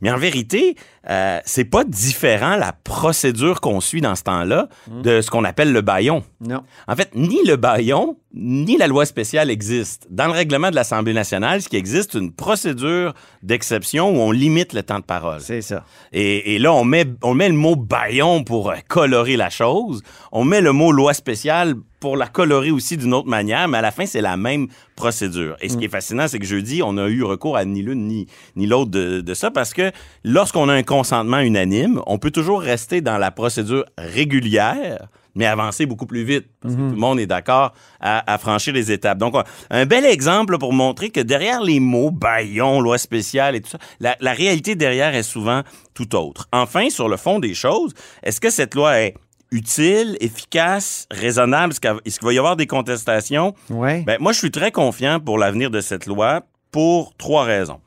Mais 0.01 0.11
en 0.11 0.17
vérité, 0.17 0.75
euh, 1.09 1.39
c'est 1.45 1.65
pas 1.65 1.83
différent 1.83 2.55
la 2.55 2.71
procédure 2.71 3.61
qu'on 3.61 3.81
suit 3.81 4.01
dans 4.01 4.15
ce 4.15 4.23
temps-là 4.23 4.67
de 4.87 5.21
ce 5.21 5.29
qu'on 5.31 5.43
appelle 5.43 5.73
le 5.73 5.81
baillon. 5.81 6.23
Non. 6.39 6.63
En 6.87 6.95
fait, 6.95 7.09
ni 7.15 7.43
le 7.45 7.55
baillon, 7.55 8.17
ni 8.33 8.77
la 8.77 8.87
loi 8.87 9.05
spéciale 9.05 9.49
existent. 9.49 10.07
Dans 10.09 10.27
le 10.27 10.33
règlement 10.33 10.69
de 10.69 10.75
l'Assemblée 10.75 11.13
nationale, 11.13 11.61
ce 11.61 11.69
qui 11.69 11.77
existe, 11.77 12.13
une 12.13 12.31
procédure 12.31 13.13
d'exception 13.41 14.09
où 14.09 14.19
on 14.19 14.31
limite 14.31 14.73
le 14.73 14.83
temps 14.83 14.99
de 14.99 15.03
parole. 15.03 15.41
C'est 15.41 15.61
ça. 15.61 15.83
Et, 16.13 16.55
et 16.55 16.59
là, 16.59 16.73
on 16.73 16.83
met, 16.83 17.05
on 17.23 17.33
met 17.33 17.49
le 17.49 17.55
mot 17.55 17.75
baillon 17.75 18.43
pour 18.43 18.69
euh, 18.69 18.75
colorer 18.87 19.35
la 19.35 19.49
chose. 19.49 20.03
On 20.31 20.43
met 20.43 20.61
le 20.61 20.73
mot 20.73 20.91
loi 20.91 21.13
spéciale 21.13 21.73
pour 21.99 22.15
la 22.15 22.27
colorer 22.27 22.71
aussi 22.71 22.95
d'une 22.95 23.13
autre 23.13 23.27
manière, 23.27 23.67
mais 23.67 23.79
à 23.79 23.81
la 23.81 23.91
fin, 23.91 24.05
c'est 24.05 24.21
la 24.21 24.37
même 24.37 24.67
procédure. 24.95 25.57
Et 25.59 25.67
ce 25.67 25.75
qui 25.75 25.85
est 25.85 25.89
fascinant, 25.89 26.27
c'est 26.29 26.39
que 26.39 26.45
jeudi, 26.45 26.81
on 26.81 26.97
a 26.97 27.07
eu 27.07 27.23
recours 27.23 27.57
à 27.57 27.65
ni 27.65 27.81
l'une 27.81 28.07
ni, 28.07 28.27
ni 28.55 28.67
l'autre 28.67 28.91
de, 28.91 29.19
de 29.19 29.33
ça 29.33 29.51
parce 29.51 29.73
que 29.73 29.91
lorsqu'on 30.23 30.69
a 30.69 30.73
un 30.73 30.83
consentement 31.03 31.39
unanime, 31.39 32.01
on 32.07 32.17
peut 32.17 32.31
toujours 32.31 32.61
rester 32.61 32.99
dans 33.01 33.17
la 33.17 33.31
procédure 33.31 33.85
régulière 33.97 35.07
mais 35.35 35.45
avancer 35.45 35.85
beaucoup 35.85 36.07
plus 36.07 36.23
vite 36.23 36.47
parce 36.59 36.73
que 36.75 36.79
tout 36.79 36.95
le 36.95 36.99
monde 36.99 37.19
est 37.19 37.27
d'accord 37.27 37.71
à, 38.01 38.33
à 38.33 38.37
franchir 38.39 38.73
les 38.73 38.91
étapes. 38.91 39.17
Donc, 39.19 39.35
on- 39.35 39.43
un 39.69 39.85
bel 39.85 40.03
exemple 40.05 40.57
pour 40.57 40.73
montrer 40.73 41.11
que 41.11 41.21
derrière 41.21 41.61
les 41.61 41.79
mots 41.79 42.11
baillon, 42.11 42.81
loi 42.81 42.97
spéciale 42.97 43.55
et 43.55 43.61
tout 43.61 43.69
ça, 43.69 43.77
la, 44.01 44.17
la 44.19 44.33
réalité 44.33 44.75
derrière 44.75 45.15
est 45.15 45.23
souvent 45.23 45.61
tout 45.93 46.13
autre. 46.15 46.49
Enfin, 46.51 46.89
sur 46.89 47.07
le 47.07 47.15
fond 47.15 47.39
des 47.39 47.53
choses, 47.53 47.93
est-ce 48.23 48.41
que 48.41 48.49
cette 48.49 48.75
loi 48.75 48.99
est 48.99 49.13
utile, 49.51 50.17
efficace, 50.19 51.05
raisonnable? 51.11 51.71
Est-ce 51.71 51.79
qu'il 51.79 51.93
est-ce 52.05 52.19
qu'il 52.19 52.25
va 52.27 52.33
y 52.33 52.37
avoir 52.39 52.57
des 52.57 52.67
contestations? 52.67 53.53
Ouais. 53.69 54.01
Ben, 54.05 54.17
moi, 54.19 54.33
je 54.33 54.39
suis 54.39 54.51
très 54.51 54.71
confiant 54.71 55.19
pour 55.21 55.37
l'avenir 55.37 55.69
de 55.69 55.79
cette 55.79 56.05
loi 56.07 56.41
pour 56.71 57.13
trois 57.17 57.43
raisons. 57.43 57.79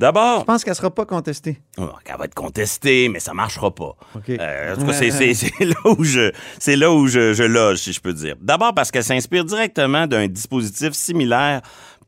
D'abord, 0.00 0.40
Je 0.40 0.44
pense 0.46 0.64
qu'elle 0.64 0.74
sera 0.74 0.90
pas 0.90 1.04
contestée. 1.04 1.60
Oh, 1.76 1.82
va 2.18 2.24
être 2.24 2.34
contestée, 2.34 3.10
mais 3.10 3.20
ça 3.20 3.34
marchera 3.34 3.70
pas. 3.74 3.94
Euh, 4.30 4.74
en 4.74 4.80
tout 4.80 4.86
cas, 4.86 4.94
c'est, 4.94 5.10
là 5.60 5.74
où 5.84 6.02
je, 6.02 6.32
c'est 6.58 6.76
là 6.76 6.90
où 6.90 7.06
je, 7.06 7.34
je 7.34 7.42
loge, 7.42 7.80
si 7.80 7.92
je 7.92 8.00
peux 8.00 8.14
dire. 8.14 8.34
D'abord 8.40 8.72
parce 8.72 8.90
qu'elle 8.90 9.04
s'inspire 9.04 9.44
directement 9.44 10.06
d'un 10.06 10.26
dispositif 10.26 10.94
similaire 10.94 11.60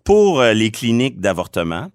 pour 0.04 0.40
euh, 0.40 0.54
les 0.54 0.70
cliniques 0.70 1.20
d'avortement. 1.20 1.90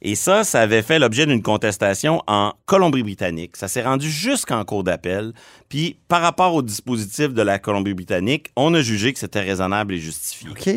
Et 0.00 0.14
ça, 0.14 0.42
ça 0.42 0.62
avait 0.62 0.80
fait 0.80 0.98
l'objet 0.98 1.26
d'une 1.26 1.42
contestation 1.42 2.22
en 2.26 2.54
Colombie-Britannique. 2.64 3.56
Ça 3.58 3.68
s'est 3.68 3.82
rendu 3.82 4.10
jusqu'en 4.10 4.64
cours 4.64 4.84
d'appel. 4.84 5.34
Puis, 5.68 5.98
par 6.08 6.22
rapport 6.22 6.54
au 6.54 6.62
dispositif 6.62 7.28
de 7.28 7.42
la 7.42 7.58
Colombie-Britannique, 7.58 8.48
on 8.56 8.72
a 8.72 8.80
jugé 8.80 9.12
que 9.12 9.18
c'était 9.18 9.42
raisonnable 9.42 9.92
et 9.92 9.98
justifié. 9.98 10.48
OK. 10.48 10.70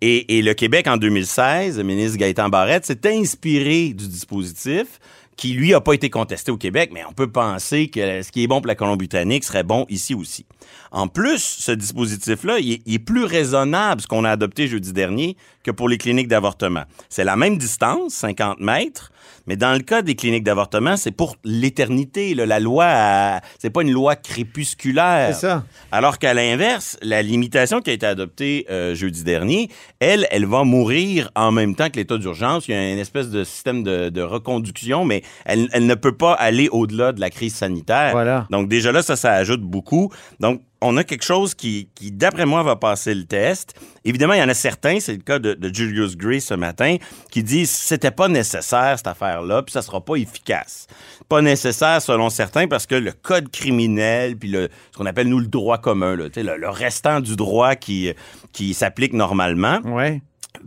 Et, 0.00 0.42
le 0.42 0.54
Québec, 0.54 0.86
en 0.86 0.96
2016, 0.96 1.78
le 1.78 1.82
ministre 1.82 2.18
Gaëtan 2.18 2.48
Barrette 2.48 2.86
s'est 2.86 3.06
inspiré 3.06 3.88
du 3.88 4.06
dispositif 4.06 5.00
qui 5.36 5.52
lui 5.52 5.72
a 5.72 5.80
pas 5.80 5.92
été 5.92 6.10
contesté 6.10 6.50
au 6.50 6.56
Québec, 6.56 6.90
mais 6.92 7.04
on 7.08 7.12
peut 7.12 7.30
penser 7.30 7.88
que 7.88 8.22
ce 8.22 8.32
qui 8.32 8.42
est 8.42 8.48
bon 8.48 8.60
pour 8.60 8.66
la 8.66 8.74
Colombie-Britannique 8.74 9.44
serait 9.44 9.62
bon 9.62 9.86
ici 9.88 10.14
aussi. 10.14 10.44
En 10.90 11.06
plus, 11.06 11.38
ce 11.38 11.70
dispositif-là, 11.70 12.58
il 12.58 12.82
est 12.86 12.98
plus 12.98 13.22
raisonnable, 13.24 14.00
ce 14.00 14.08
qu'on 14.08 14.24
a 14.24 14.30
adopté 14.30 14.66
jeudi 14.66 14.92
dernier, 14.92 15.36
que 15.62 15.70
pour 15.70 15.88
les 15.88 15.96
cliniques 15.96 16.26
d'avortement. 16.26 16.82
C'est 17.08 17.24
la 17.24 17.36
même 17.36 17.56
distance, 17.56 18.14
50 18.14 18.58
mètres, 18.58 19.12
mais 19.48 19.56
dans 19.56 19.72
le 19.72 19.80
cas 19.80 20.02
des 20.02 20.14
cliniques 20.14 20.44
d'avortement, 20.44 20.96
c'est 20.96 21.10
pour 21.10 21.36
l'éternité. 21.42 22.34
La 22.34 22.60
loi, 22.60 22.84
a- 22.86 23.40
c'est 23.58 23.70
pas 23.70 23.82
une 23.82 23.90
loi 23.90 24.14
crépusculaire. 24.14 25.34
C'est 25.34 25.46
ça. 25.46 25.64
Alors 25.90 26.18
qu'à 26.18 26.34
l'inverse, 26.34 26.96
la 27.02 27.22
limitation 27.22 27.80
qui 27.80 27.90
a 27.90 27.92
été 27.94 28.06
adoptée 28.06 28.66
euh, 28.70 28.94
jeudi 28.94 29.24
dernier, 29.24 29.68
elle, 30.00 30.26
elle 30.30 30.46
va 30.46 30.64
mourir 30.64 31.30
en 31.34 31.50
même 31.52 31.74
temps 31.74 31.88
que 31.90 31.96
l'état 31.96 32.18
d'urgence. 32.18 32.68
Il 32.68 32.72
y 32.72 32.74
a 32.74 32.92
une 32.92 32.98
espèce 32.98 33.30
de 33.30 33.42
système 33.44 33.82
de, 33.82 34.08
de 34.10 34.20
reconduction, 34.22 35.04
mais 35.04 35.22
elle, 35.44 35.68
elle 35.72 35.86
ne 35.86 35.94
peut 35.94 36.16
pas 36.16 36.32
aller 36.34 36.68
au-delà 36.70 37.12
de 37.12 37.20
la 37.20 37.30
crise 37.30 37.54
sanitaire. 37.54 38.10
Voilà. 38.12 38.46
Donc 38.50 38.68
déjà 38.68 38.92
là, 38.92 39.02
ça, 39.02 39.16
ça 39.16 39.32
ajoute 39.32 39.62
beaucoup. 39.62 40.12
Donc 40.40 40.60
on 40.80 40.96
a 40.96 41.02
quelque 41.04 41.24
chose 41.24 41.54
qui, 41.54 41.88
qui 41.94 42.12
d'après 42.12 42.46
moi, 42.46 42.62
va 42.62 42.76
passer 42.76 43.14
le 43.14 43.24
test. 43.24 43.74
Évidemment, 44.04 44.34
il 44.34 44.38
y 44.40 44.42
en 44.42 44.48
a 44.48 44.54
certains, 44.54 45.00
c'est 45.00 45.12
le 45.12 45.18
cas 45.22 45.38
de, 45.40 45.54
de 45.54 45.74
Julius 45.74 46.16
Gray 46.16 46.40
ce 46.40 46.54
matin, 46.54 46.96
qui 47.30 47.42
disent 47.42 47.70
c'était 47.70 48.12
pas 48.12 48.28
nécessaire 48.28 48.94
cette 48.96 49.08
affaire-là, 49.08 49.62
puis 49.62 49.72
ça 49.72 49.82
sera 49.82 50.00
pas 50.04 50.14
efficace. 50.16 50.86
Pas 51.28 51.42
nécessaire 51.42 52.00
selon 52.00 52.30
certains 52.30 52.68
parce 52.68 52.86
que 52.86 52.94
le 52.94 53.12
code 53.12 53.50
criminel, 53.50 54.36
puis 54.36 54.48
le, 54.50 54.68
ce 54.92 54.96
qu'on 54.98 55.06
appelle 55.06 55.28
nous 55.28 55.40
le 55.40 55.46
droit 55.48 55.78
commun, 55.78 56.14
là, 56.16 56.26
le, 56.34 56.56
le 56.56 56.68
restant 56.68 57.20
du 57.20 57.34
droit 57.36 57.74
qui, 57.74 58.12
qui 58.52 58.72
s'applique 58.72 59.12
normalement, 59.14 59.80
Ouais. 59.84 60.22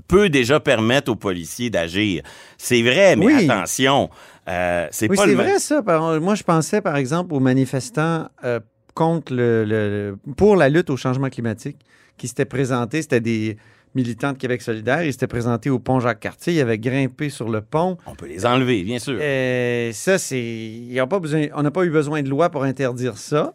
peut 0.08 0.30
déjà 0.30 0.60
permettre 0.60 1.10
aux 1.12 1.16
policiers 1.16 1.70
d'agir. 1.70 2.22
C'est 2.58 2.82
vrai, 2.82 3.16
mais 3.16 3.26
Oui. 3.28 3.50
attention, 3.50 4.10
euh, 4.48 4.88
c'est 4.92 5.10
Oui, 5.10 5.16
pas 5.16 5.26
c'est 5.26 5.36
vrai 5.36 5.60
ça. 5.60 5.82
Moi, 6.20 6.36
je 6.36 6.44
pensais, 6.44 6.82
par 6.82 6.96
exemple, 6.98 7.34
aux 7.34 7.40
manifestants 7.40 8.28
euh, 8.44 8.60
contre 8.94 9.34
le, 9.34 9.66
le- 9.66 10.18
pour 10.36 10.56
la 10.56 10.70
lutte 10.70 10.90
au 10.90 10.98
changement 10.98 11.30
climatique 11.30 11.78
qui 12.18 12.28
s'étaient 12.28 12.46
présentés. 12.46 13.02
C'était 13.02 13.20
des 13.22 13.58
militants 13.96 14.32
de 14.34 14.38
Québec 14.38 14.62
solidaire. 14.62 15.04
Ils 15.04 15.12
s'étaient 15.12 15.28
présentés 15.28 15.70
au 15.70 15.80
pont 15.80 16.00
Jacques-Cartier. 16.00 16.54
Ils 16.54 16.62
avaient 16.62 16.78
grimpé 16.80 17.30
sur 17.30 17.50
le 17.50 17.62
pont. 17.62 17.98
On 18.06 18.16
peut 18.16 18.28
les 18.28 18.46
enlever, 18.46 18.84
bien 18.84 19.00
sûr. 19.00 19.18
Euh, 19.22 19.92
ça, 19.92 20.18
c'est. 20.18 20.40
ils 20.42 21.02
ont 21.02 21.08
pas 21.08 21.20
besoin... 21.20 21.48
On 21.56 21.64
n'a 21.64 21.72
pas 21.72 21.84
eu 21.84 21.90
besoin 21.90 22.22
de 22.24 22.30
loi 22.30 22.50
pour 22.50 22.64
interdire 22.64 23.18
ça. 23.18 23.54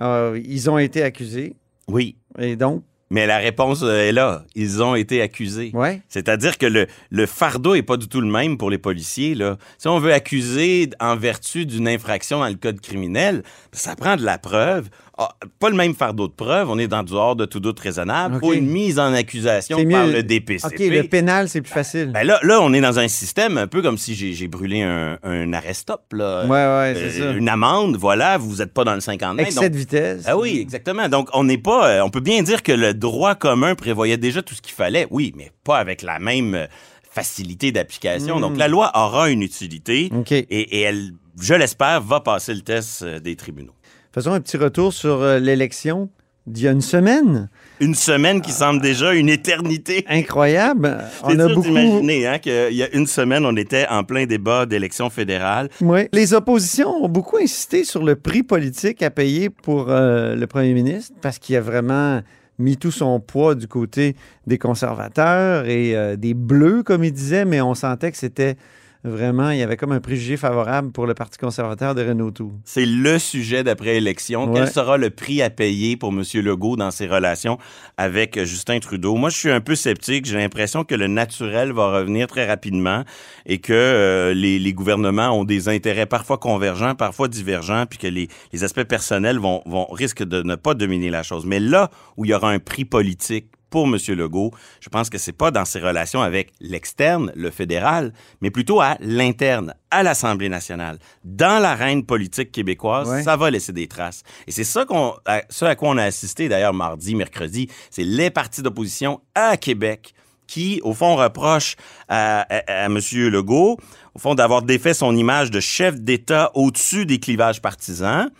Euh, 0.00 0.40
ils 0.44 0.68
ont 0.70 0.78
été 0.78 1.02
accusés. 1.02 1.56
Oui, 1.88 2.16
Et 2.38 2.54
donc, 2.56 2.82
mais 3.10 3.26
la 3.26 3.38
réponse 3.38 3.80
euh, 3.82 4.08
est 4.08 4.12
là. 4.12 4.44
Ils 4.54 4.82
ont 4.82 4.94
été 4.94 5.22
accusés. 5.22 5.70
ouais. 5.74 6.02
C'est-à-dire 6.08 6.58
que 6.58 6.66
le, 6.66 6.86
le 7.10 7.26
fardeau 7.26 7.74
est 7.74 7.82
pas 7.82 7.96
du 7.96 8.08
tout 8.08 8.20
le 8.20 8.30
même 8.30 8.58
pour 8.58 8.70
les 8.70 8.78
policiers. 8.78 9.34
Là. 9.34 9.56
Si 9.78 9.88
on 9.88 9.98
veut 9.98 10.12
accuser 10.12 10.90
en 11.00 11.16
vertu 11.16 11.66
d'une 11.66 11.88
infraction 11.88 12.40
dans 12.40 12.48
le 12.48 12.54
code 12.54 12.80
criminel, 12.80 13.42
ça 13.72 13.96
prend 13.96 14.16
de 14.16 14.24
la 14.24 14.38
preuve. 14.38 14.88
Ah, 15.20 15.34
pas 15.58 15.68
le 15.68 15.74
même 15.74 15.94
fardeau 15.96 16.28
de 16.28 16.32
preuve. 16.32 16.70
On 16.70 16.78
est 16.78 16.86
dans 16.86 17.02
du 17.02 17.12
hors 17.12 17.34
de 17.34 17.44
tout 17.44 17.58
doute 17.58 17.80
raisonnable. 17.80 18.36
OK. 18.36 18.42
Ou 18.44 18.52
une 18.52 18.68
mise 18.68 19.00
en 19.00 19.12
accusation 19.12 19.78
par 19.90 20.06
le 20.06 20.22
DPCP. 20.22 20.66
OK, 20.72 20.78
le 20.78 21.02
pénal, 21.08 21.48
c'est 21.48 21.60
plus 21.60 21.72
facile. 21.72 22.12
Ben 22.14 22.24
là, 22.24 22.38
là, 22.44 22.60
on 22.62 22.72
est 22.72 22.80
dans 22.80 23.00
un 23.00 23.08
système 23.08 23.58
un 23.58 23.66
peu 23.66 23.82
comme 23.82 23.98
si 23.98 24.14
j'ai 24.14 24.46
brûlé 24.46 24.82
un, 24.82 25.18
un 25.24 25.52
arrest-stop. 25.52 26.02
Là. 26.12 26.44
ouais, 26.44 26.48
ouais, 26.50 26.92
c'est 26.94 27.20
Euh, 27.20 27.32
ça. 27.32 27.36
Une 27.36 27.48
amende, 27.48 27.96
voilà, 27.96 28.38
vous 28.38 28.56
n'êtes 28.58 28.72
pas 28.72 28.84
dans 28.84 28.94
le 28.94 29.00
50 29.00 29.34
mètres. 29.36 29.48
Excès 29.48 29.60
donc- 29.62 29.72
de 29.72 29.76
vitesse. 29.76 30.22
ah 30.26 30.38
oui, 30.38 30.58
exactement. 30.60 31.08
Donc, 31.08 31.28
on 31.34 31.42
n'est 31.42 31.58
pas. 31.58 31.88
euh, 31.88 32.00
on 32.02 32.10
peut 32.10 32.20
bien 32.20 32.40
dire 32.44 32.62
que 32.62 32.70
le 32.70 32.94
droit 32.98 33.34
commun 33.34 33.74
prévoyait 33.74 34.16
déjà 34.16 34.42
tout 34.42 34.54
ce 34.54 34.62
qu'il 34.62 34.74
fallait, 34.74 35.06
oui, 35.10 35.32
mais 35.36 35.50
pas 35.64 35.78
avec 35.78 36.02
la 36.02 36.18
même 36.18 36.54
euh, 36.54 36.66
facilité 37.10 37.72
d'application. 37.72 38.40
Donc, 38.40 38.56
la 38.56 38.68
loi 38.68 38.90
aura 38.94 39.30
une 39.30 39.42
utilité 39.42 40.10
et, 40.30 40.36
et 40.38 40.80
elle, 40.80 41.12
je 41.40 41.54
l'espère, 41.54 42.00
va 42.00 42.20
passer 42.20 42.54
le 42.54 42.60
test 42.60 43.02
euh, 43.02 43.18
des 43.18 43.36
tribunaux. 43.36 43.74
Faisons 44.12 44.32
un 44.32 44.40
petit 44.40 44.56
retour 44.56 44.92
sur 44.92 45.22
euh, 45.22 45.38
l'élection 45.38 46.10
d'il 46.46 46.64
y 46.64 46.68
a 46.68 46.72
une 46.72 46.80
semaine. 46.80 47.48
Une 47.80 47.94
semaine 47.94 48.40
qui 48.40 48.52
semble 48.52 48.80
déjà 48.80 49.12
une 49.14 49.28
éternité. 49.28 50.04
Incroyable. 50.08 50.98
On 51.22 51.38
a 51.38 51.46
dur 51.46 51.56
beaucoup. 51.56 51.68
d'imaginer 51.68 52.26
hein, 52.26 52.38
qu'il 52.38 52.72
y 52.74 52.82
a 52.82 52.88
une 52.94 53.06
semaine, 53.06 53.44
on 53.44 53.54
était 53.56 53.86
en 53.88 54.04
plein 54.04 54.24
débat 54.24 54.64
d'élection 54.66 55.10
fédérale. 55.10 55.68
Oui. 55.80 56.08
Les 56.12 56.32
oppositions 56.32 57.04
ont 57.04 57.08
beaucoup 57.08 57.36
insisté 57.36 57.84
sur 57.84 58.02
le 58.02 58.16
prix 58.16 58.42
politique 58.42 59.02
à 59.02 59.10
payer 59.10 59.50
pour 59.50 59.90
euh, 59.90 60.34
le 60.34 60.46
premier 60.46 60.72
ministre 60.72 61.14
parce 61.20 61.38
qu'il 61.38 61.54
a 61.56 61.60
vraiment 61.60 62.22
mis 62.58 62.76
tout 62.76 62.90
son 62.90 63.20
poids 63.20 63.54
du 63.54 63.68
côté 63.68 64.16
des 64.46 64.58
conservateurs 64.58 65.66
et 65.66 65.96
euh, 65.96 66.16
des 66.16 66.34
bleus, 66.34 66.82
comme 66.82 67.04
il 67.04 67.12
disait, 67.12 67.44
mais 67.44 67.60
on 67.60 67.74
sentait 67.74 68.10
que 68.10 68.16
c'était 68.16 68.56
vraiment, 69.04 69.50
il 69.50 69.58
y 69.58 69.62
avait 69.62 69.76
comme 69.76 69.92
un 69.92 70.00
préjugé 70.00 70.36
favorable 70.36 70.92
pour 70.92 71.06
le 71.06 71.14
Parti 71.14 71.38
conservateur 71.38 71.94
de 71.94 72.06
Renault. 72.06 72.32
C'est 72.64 72.86
le 72.86 73.18
sujet 73.18 73.64
d'après-élection. 73.64 74.50
Ouais. 74.50 74.60
Quel 74.60 74.70
sera 74.70 74.96
le 74.96 75.10
prix 75.10 75.40
à 75.42 75.50
payer 75.50 75.96
pour 75.96 76.10
M. 76.10 76.22
Legault 76.34 76.76
dans 76.76 76.90
ses 76.90 77.06
relations 77.06 77.58
avec 77.96 78.42
Justin 78.44 78.78
Trudeau? 78.80 79.14
Moi, 79.14 79.30
je 79.30 79.36
suis 79.36 79.50
un 79.50 79.60
peu 79.60 79.74
sceptique. 79.74 80.26
J'ai 80.26 80.36
l'impression 80.36 80.84
que 80.84 80.94
le 80.94 81.06
naturel 81.06 81.72
va 81.72 81.98
revenir 81.98 82.26
très 82.26 82.46
rapidement 82.46 83.04
et 83.46 83.58
que 83.58 83.72
euh, 83.72 84.34
les, 84.34 84.58
les 84.58 84.72
gouvernements 84.72 85.30
ont 85.30 85.44
des 85.44 85.68
intérêts 85.68 86.06
parfois 86.06 86.38
convergents, 86.38 86.94
parfois 86.94 87.28
divergents, 87.28 87.86
puis 87.88 87.98
que 87.98 88.06
les, 88.06 88.28
les 88.52 88.64
aspects 88.64 88.84
personnels 88.84 89.38
vont, 89.38 89.62
vont 89.66 89.86
risquent 89.86 90.24
de 90.24 90.42
ne 90.42 90.54
pas 90.54 90.74
dominer 90.74 91.10
la 91.10 91.22
chose. 91.22 91.46
Mais 91.46 91.60
là 91.60 91.90
où 92.16 92.24
il 92.24 92.30
y 92.30 92.34
aura 92.34 92.50
un 92.50 92.58
prix 92.58 92.84
politique 92.84 93.46
pour 93.70 93.86
M. 93.86 93.96
Legault, 94.16 94.50
je 94.80 94.88
pense 94.88 95.10
que 95.10 95.18
c'est 95.18 95.32
pas 95.32 95.50
dans 95.50 95.64
ses 95.64 95.78
relations 95.80 96.22
avec 96.22 96.52
l'externe, 96.60 97.32
le 97.34 97.50
fédéral, 97.50 98.12
mais 98.40 98.50
plutôt 98.50 98.80
à 98.80 98.96
l'interne, 99.00 99.74
à 99.90 100.02
l'Assemblée 100.02 100.48
nationale, 100.48 100.98
dans 101.24 101.60
l'arène 101.62 102.04
politique 102.04 102.50
québécoise, 102.52 103.08
Ouais. 103.08 103.22
ça 103.22 103.36
va 103.36 103.50
laisser 103.50 103.72
des 103.72 103.86
traces. 103.86 104.22
Et 104.46 104.50
c'est 104.52 104.64
ça 104.64 104.84
qu'on, 104.84 105.14
à, 105.26 105.42
ce 105.50 105.64
à 105.64 105.74
quoi 105.74 105.90
on 105.90 105.96
a 105.98 106.04
assisté 106.04 106.48
d'ailleurs 106.48 106.74
mardi, 106.74 107.14
mercredi, 107.14 107.68
c'est 107.90 108.04
les 108.04 108.30
partis 108.30 108.62
d'opposition 108.62 109.20
à 109.34 109.56
Québec 109.56 110.14
qui, 110.46 110.80
au 110.82 110.94
fond, 110.94 111.14
reprochent 111.16 111.76
à, 112.08 112.40
à, 112.40 112.84
à 112.84 112.86
M. 112.86 112.98
Legault, 113.12 113.76
au 114.14 114.18
fond, 114.18 114.34
d'avoir 114.34 114.62
défait 114.62 114.94
son 114.94 115.14
image 115.14 115.50
de 115.50 115.60
chef 115.60 116.00
d'État 116.00 116.50
au-dessus 116.54 117.04
des 117.04 117.18
clivages 117.20 117.60
partisans 117.60 118.30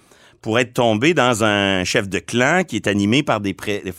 pour 0.40 0.58
être 0.58 0.72
tombé 0.72 1.14
dans 1.14 1.44
un 1.44 1.84
chef 1.84 2.08
de 2.08 2.18
clan 2.18 2.62
qui 2.66 2.76
est 2.76 2.86
animé 2.86 3.22
par 3.22 3.40
des 3.40 3.52
pré- 3.54 3.82
des 3.84 3.92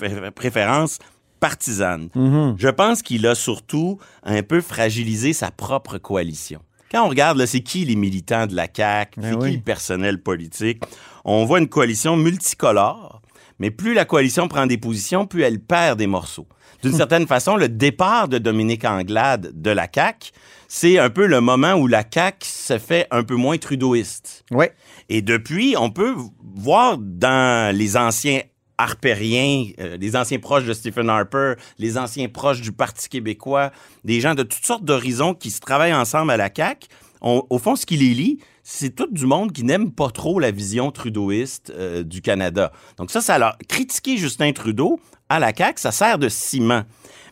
préférences 1.39 2.09
partisanes. 2.09 2.09
Je 2.57 2.69
pense 2.69 3.01
qu'il 3.01 3.25
a 3.27 3.35
surtout 3.35 3.97
un 4.23 4.43
peu 4.43 4.61
fragilisé 4.61 5.33
sa 5.33 5.51
propre 5.51 5.97
coalition. 5.97 6.59
Quand 6.91 7.05
on 7.05 7.09
regarde, 7.09 7.45
c'est 7.45 7.61
qui 7.61 7.85
les 7.85 7.95
militants 7.95 8.47
de 8.47 8.55
la 8.55 8.67
CAQ, 8.73 9.19
Ben 9.21 9.31
c'est 9.31 9.35
oui. 9.37 9.51
qui 9.51 9.57
le 9.57 9.63
personnel 9.63 10.21
politique, 10.21 10.81
on 11.23 11.45
voit 11.45 11.59
une 11.59 11.69
coalition 11.69 12.15
multicolore, 12.17 13.21
mais 13.59 13.69
plus 13.71 13.93
la 13.93 14.05
coalition 14.05 14.47
prend 14.47 14.65
des 14.65 14.77
positions, 14.77 15.27
plus 15.27 15.43
elle 15.43 15.59
perd 15.59 15.99
des 15.99 16.07
morceaux. 16.07 16.47
D'une 16.81 16.93
certaine 16.93 17.27
façon, 17.27 17.57
le 17.57 17.67
départ 17.67 18.27
de 18.29 18.37
Dominique 18.37 18.85
Anglade 18.85 19.51
de 19.53 19.69
la 19.69 19.87
CAQ, 19.93 20.31
c'est 20.67 20.97
un 20.97 21.09
peu 21.09 21.27
le 21.27 21.41
moment 21.41 21.73
où 21.73 21.87
la 21.87 22.03
CAQ 22.09 22.47
se 22.47 22.77
fait 22.77 23.05
un 23.11 23.23
peu 23.23 23.35
moins 23.35 23.57
trudeauiste. 23.57 24.45
Oui. 24.51 24.65
Et 25.09 25.21
depuis, 25.21 25.75
on 25.77 25.89
peut 25.91 26.15
voir 26.55 26.97
dans 26.97 27.75
les 27.75 27.97
anciens 27.97 28.41
harpériens, 28.79 29.65
euh, 29.79 29.97
les 29.97 30.15
anciens 30.15 30.39
proches 30.39 30.63
de 30.65 30.73
Stephen 30.73 31.09
Harper, 31.09 31.53
les 31.77 31.97
anciens 31.97 32.27
proches 32.29 32.61
du 32.61 32.71
Parti 32.71 33.09
québécois, 33.09 33.71
des 34.03 34.21
gens 34.21 34.33
de 34.33 34.43
toutes 34.43 34.65
sortes 34.65 34.83
d'horizons 34.85 35.33
qui 35.35 35.51
se 35.51 35.59
travaillent 35.59 35.93
ensemble 35.93 36.31
à 36.31 36.37
la 36.37 36.49
CAQ. 36.55 36.87
On- 37.21 37.43
au 37.49 37.59
fond, 37.59 37.75
ce 37.75 37.85
qui 37.85 37.97
les 37.97 38.13
lie, 38.13 38.39
c'est 38.63 38.95
tout 38.95 39.07
du 39.11 39.25
monde 39.25 39.51
qui 39.51 39.63
n'aime 39.63 39.91
pas 39.91 40.09
trop 40.09 40.39
la 40.39 40.51
vision 40.51 40.91
trudeauiste 40.91 41.71
euh, 41.75 42.03
du 42.03 42.21
Canada. 42.21 42.71
Donc 42.97 43.11
ça, 43.11 43.21
ça 43.21 43.37
leur... 43.37 43.57
Critiquer 43.67 44.17
Justin 44.17 44.51
Trudeau 44.53 44.99
à 45.27 45.39
la 45.39 45.53
CAQ, 45.53 45.79
ça 45.81 45.91
sert 45.91 46.17
de 46.17 46.29
ciment. 46.29 46.83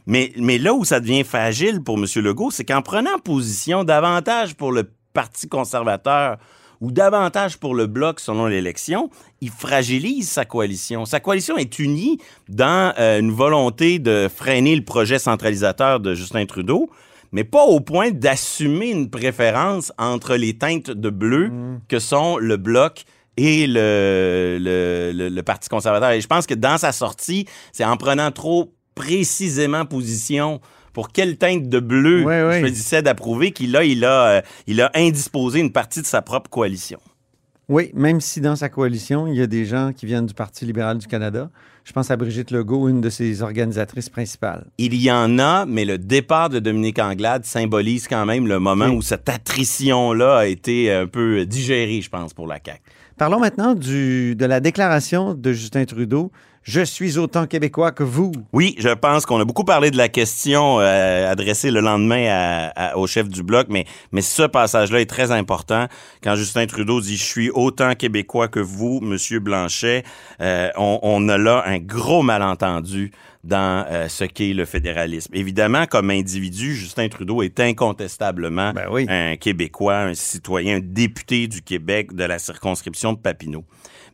Mais, 0.05 0.33
mais 0.38 0.57
là 0.57 0.73
où 0.73 0.86
ça 0.86 0.99
devient 0.99 1.23
fragile 1.23 1.81
pour 1.81 1.97
M. 1.97 2.05
Legault, 2.23 2.51
c'est 2.51 2.65
qu'en 2.65 2.81
prenant 2.81 3.17
position 3.19 3.83
davantage 3.83 4.55
pour 4.55 4.71
le 4.71 4.91
Parti 5.13 5.47
conservateur 5.47 6.38
ou 6.81 6.91
davantage 6.91 7.57
pour 7.57 7.75
le 7.75 7.87
bloc 7.87 8.19
selon 8.19 8.45
l'élection, 8.47 9.09
il 9.41 9.49
fragilise 9.49 10.29
sa 10.29 10.45
coalition. 10.45 11.05
Sa 11.05 11.19
coalition 11.19 11.57
est 11.57 11.79
unie 11.79 12.19
dans 12.49 12.93
euh, 12.99 13.19
une 13.19 13.31
volonté 13.31 13.99
de 13.99 14.27
freiner 14.33 14.75
le 14.75 14.83
projet 14.83 15.19
centralisateur 15.19 15.99
de 15.99 16.13
Justin 16.13 16.45
Trudeau, 16.45 16.89
mais 17.31 17.43
pas 17.43 17.63
au 17.65 17.79
point 17.79 18.11
d'assumer 18.11 18.89
une 18.91 19.09
préférence 19.09 19.91
entre 19.97 20.35
les 20.35 20.57
teintes 20.57 20.91
de 20.91 21.09
bleu 21.09 21.51
que 21.87 21.99
sont 21.99 22.37
le 22.37 22.57
bloc 22.57 23.03
et 23.35 23.67
le, 23.67 24.57
le, 24.59 25.11
le- 25.13 25.29
le 25.29 25.43
Parti 25.43 25.69
conservateur. 25.69 26.11
Et 26.11 26.21
je 26.21 26.27
pense 26.27 26.47
que 26.47 26.53
dans 26.55 26.77
sa 26.77 26.91
sortie, 26.91 27.45
c'est 27.71 27.85
en 27.85 27.97
prenant 27.97 28.31
trop 28.31 28.73
précisément 28.95 29.85
position 29.85 30.59
pour 30.97 31.12
quelle 31.12 31.38
teinte 31.38 31.69
de 31.69 31.79
bleu 31.79 32.23
Ouais, 32.23 32.43
ouais. 32.43 32.73
je 32.73 33.01
d'approuver 33.01 33.51
qu'il 33.51 33.75
a, 33.75 33.83
il 33.83 34.03
a, 34.03 34.27
euh, 34.38 34.41
il 34.65 34.81
a 34.81 34.89
indisposé 34.95 35.60
une 35.60 35.71
partie 35.71 36.01
de 36.01 36.07
sa 36.07 36.23
propre 36.23 36.49
coalition? 36.49 36.97
Oui, 37.69 37.91
même 37.93 38.19
si 38.19 38.41
dans 38.41 38.55
sa 38.55 38.67
coalition, 38.67 39.27
il 39.27 39.36
y 39.36 39.43
a 39.43 39.45
des 39.45 39.65
gens 39.65 39.93
qui 39.95 40.07
viennent 40.07 40.25
du 40.25 40.33
Parti 40.33 40.65
libéral 40.65 40.97
du 40.97 41.05
Canada. 41.05 41.51
Je 41.83 41.91
pense 41.93 42.10
à 42.10 42.17
Brigitte 42.17 42.49
Legault, 42.49 42.89
une 42.89 42.99
de 42.99 43.12
ses 43.12 43.43
organisatrices 43.43 44.10
principales. 44.10 44.65
Il 44.79 44.95
y 44.95 45.12
en 45.12 45.38
a, 45.38 45.67
mais 45.67 45.86
le 45.86 45.99
départ 45.99 46.49
de 46.49 46.57
Dominique 46.57 46.97
Anglade 46.97 47.45
symbolise 47.45 48.07
quand 48.07 48.25
même 48.25 48.47
le 48.47 48.57
moment 48.57 48.86
Oui. 48.86 48.95
où 48.95 49.03
cette 49.03 49.29
attrition-là 49.29 50.38
a 50.38 50.45
été 50.47 50.91
un 50.91 51.05
peu 51.05 51.45
digérée, 51.45 52.01
je 52.01 52.10
pense, 52.10 52.33
pour 52.33 52.47
la 52.47 52.55
CAQ. 52.55 52.81
Parlons 53.19 53.39
maintenant 53.39 53.75
du, 53.75 54.36
de 54.36 54.45
la 54.47 54.62
déclaration 54.62 55.36
de 55.36 55.53
Justin 55.53 55.86
Trudeau. 55.86 56.31
Je 56.67 56.82
suis 56.82 57.17
autant 57.17 57.47
québécois 57.47 57.93
que 57.93 58.03
vous. 58.03 58.34
Oui, 58.51 58.75
je 58.77 58.89
pense 58.89 59.25
qu'on 59.25 59.39
a 59.39 59.45
beaucoup 59.45 59.63
parlé 59.63 59.89
de 59.89 59.95
la 59.95 60.10
question 60.10 60.82
euh, 60.82 61.32
adressée 61.32 61.71
le 61.71 61.80
lendemain 61.80 62.25
à- 62.30 62.67
à- 62.89 62.97
au 62.97 63.08
chef 63.08 63.30
du 63.30 63.41
bloc, 63.41 63.67
mais, 63.69 63.86
mais 64.12 64.21
ce 64.21 64.43
passage-là 64.43 64.99
est 64.99 65.10
très 65.10 65.32
important. 65.32 65.88
Quand 66.21 66.36
Justin 66.36 66.65
Trudeau 66.65 66.99
dit 66.99 67.15
«Je 67.17 67.23
suis 67.23 67.49
autant 67.51 67.95
québécois 67.95 68.49
que 68.49 68.60
vous, 68.60 68.99
Monsieur 69.01 69.39
Blanchet 69.39 70.03
euh, 70.41 70.69
on, 70.75 70.99
on 71.03 71.30
a 71.30 71.38
là 71.38 71.63
un 71.65 71.77
gros 71.80 72.21
malentendu 72.21 73.12
dans 73.45 73.86
euh, 73.89 74.10
ce 74.10 74.25
qu'est 74.25 74.51
le 74.51 74.65
fédéralisme. 74.65 75.34
Évidemment, 75.34 75.86
comme 75.86 76.10
individu, 76.10 76.75
Justin 76.75 77.08
Trudeau 77.08 77.43
est 77.43 77.62
incontestablement 77.62 78.73
Ben 78.73 78.88
oui. 78.91 79.06
un 79.08 79.38
Québécois, 79.38 79.99
un 79.99 80.13
citoyen, 80.13 80.77
un 80.77 80.82
député 80.84 81.47
du 81.47 81.62
Québec 81.62 82.13
de 82.13 82.25
la 82.25 82.39
circonscription 82.39 83.13
de 83.13 83.19
Papineau. 83.19 83.63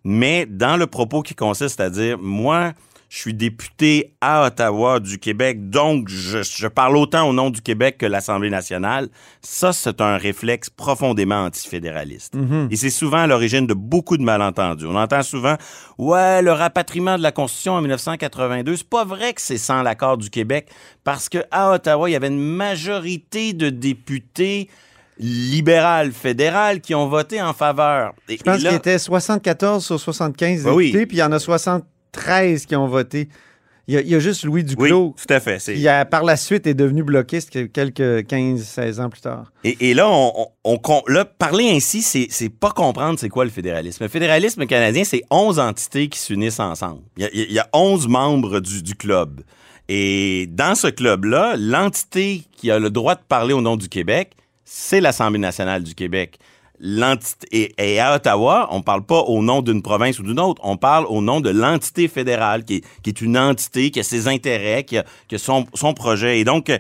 Mais 0.04 0.46
dans 0.46 0.78
le 0.78 0.88
propos 0.88 1.22
qui 1.22 1.36
consiste 1.36 1.80
à 1.80 1.89
dire, 1.89 2.18
moi, 2.20 2.74
je 3.13 3.20
suis 3.20 3.34
député 3.36 4.16
à 4.22 4.48
Ottawa 4.48 5.00
du 5.00 5.20
Québec, 5.20 5.70
donc 5.70 6.10
je, 6.10 6.42
je 6.42 6.68
parle 6.68 6.98
autant 6.98 7.30
au 7.30 7.32
nom 7.34 7.52
du 7.52 7.62
Québec 7.62 8.00
que 8.00 8.08
l'Assemblée 8.08 8.50
nationale, 8.50 9.08
ça, 9.39 9.72
c'est 9.72 10.02
un 10.02 10.18
réflexe 10.18 10.72
profondément 10.72 11.46
antifédéraliste. 11.46 12.34
Et 12.72 12.76
c'est 12.76 12.89
souvent 12.89 13.20
à 13.20 13.28
l'origine 13.28 13.68
de 13.68 13.76
beaucoup 13.76 14.18
de 14.18 14.24
malentendus. 14.24 14.88
On 14.88 14.96
entend 14.96 15.22
souvent, 15.22 15.58
ouais, 16.00 16.42
le 16.42 16.54
rapatriement 16.54 17.18
de 17.20 17.22
la 17.22 17.32
Constitution 17.32 17.74
en 17.74 17.82
1982, 17.82 18.78
c'est 18.78 18.89
pas 18.89 19.06
vrai 19.06 19.34
que 19.34 19.42
c'est 19.42 19.60
sans 19.60 19.84
l'accord 19.84 20.18
du 20.18 20.32
Québec, 20.32 20.70
parce 21.04 21.30
que 21.30 21.38
à 21.52 21.72
Ottawa, 21.72 22.10
il 22.10 22.13
y 22.13 22.16
avait 22.16 22.30
une 22.30 22.44
majorité 22.44 23.54
de 23.54 23.70
députés 23.70 24.70
libéral 25.19 26.12
fédéral 26.12 26.82
qui 26.82 26.95
ont 26.95 27.08
voté 27.08 27.41
en 27.41 27.54
faveur. 27.54 28.13
Et- 28.30 28.38
Je 28.38 28.43
pense 28.43 28.62
là- 28.62 28.69
qu'il 28.69 28.78
était 28.78 28.97
74 28.99 29.86
sur 29.86 29.99
75 29.99 30.63
Ben 30.63 30.71
oui. 30.73 30.86
députés, 30.88 31.06
puis 31.06 31.17
il 31.17 31.19
y 31.19 31.23
en 31.23 31.32
a 31.32 31.39
73 31.39 32.65
qui 32.65 32.76
ont 32.76 32.88
voté. 32.88 33.28
Il 33.86 33.95
y 33.95 33.97
a, 33.97 34.02
il 34.02 34.08
y 34.08 34.15
a 34.15 34.19
juste 34.19 34.45
Louis 34.45 34.62
Oui, 34.62 34.63
Duclos 34.63 35.13
tout 35.17 35.34
à 35.34 35.41
fait. 35.41 35.60
c'est- 35.60 35.73
qui, 35.76 35.86
a, 35.89 36.06
par 36.06 36.23
la 36.23 36.38
suite, 36.38 36.65
est 36.67 36.73
devenu 36.73 37.04
bloquiste 37.04 37.49
que- 37.49 37.65
quelques 37.65 38.26
15-16 38.28 39.02
ans 39.02 39.10
plus 39.10 39.19
tard. 39.19 39.52
Et, 39.65 39.89
et 39.89 39.93
là, 39.93 40.10
on, 40.10 40.32
on- 40.38 40.47
on 40.63 40.78
com- 40.78 41.02
là, 41.08 41.26
parler 41.26 41.69
ainsi, 41.69 42.02
c'est 42.02 42.28
c'est 42.30 42.47
pas 42.47 42.71
comprendre 42.71 43.19
c'est 43.19 43.28
quoi 43.28 43.43
le 43.43 43.52
fédéralisme. 43.52 44.02
Le 44.02 44.10
fédéralisme 44.10 44.65
canadien, 44.67 45.04
c'est 45.04 45.23
11 45.30 45.60
entités 45.60 46.08
qui 46.08 46.17
s'unissent 46.19 46.62
ensemble. 46.62 47.02
Il 47.17 47.23
y, 47.23 47.26
a, 47.26 47.30
il 47.34 47.52
y 47.52 47.60
a 47.60 47.67
11 47.73 48.08
membres 48.08 48.62
du, 48.62 48.82
du 48.82 48.95
club. 48.95 49.41
Et 49.89 50.47
dans 50.49 50.76
ce 50.76 50.88
club-là, 50.88 51.56
l'entité 51.58 52.43
qui 52.56 52.71
a 52.71 52.80
le 52.80 52.89
droit 52.89 53.15
de 53.15 53.21
parler 53.28 53.54
au 53.54 53.60
nom 53.62 53.76
du 53.76 53.89
Québec, 53.89 54.32
c'est 54.65 55.02
l'Assemblée 55.02 55.39
nationale 55.39 55.84
du 55.84 55.95
Québec. 55.95 56.39
Et, 57.52 57.73
et 57.78 57.99
à 57.99 58.15
Ottawa, 58.15 58.67
on 58.71 58.82
parle 58.82 59.04
pas 59.06 59.19
au 59.21 59.41
nom 59.41 59.62
d'une 59.62 59.82
province 59.82 60.19
ou 60.19 60.23
d'une 60.23 60.39
autre, 60.39 60.62
on 60.65 60.76
parle 60.76 61.06
au 61.08 61.21
nom 61.21 61.39
de 61.39 61.49
l'entité 61.49 62.08
fédérale, 62.08 62.65
qui 62.65 62.84
est, 63.06 63.21
une 63.21 63.38
entité, 63.38 63.89
qui 63.89 63.99
a 63.99 64.04
ses 64.04 64.28
intérêts, 64.28 64.84
qui 64.84 64.97
a, 64.97 65.06
son, 65.38 65.65
son 65.76 65.93
projet. 65.93 66.39
Et 66.39 66.43
donc, 66.43 66.71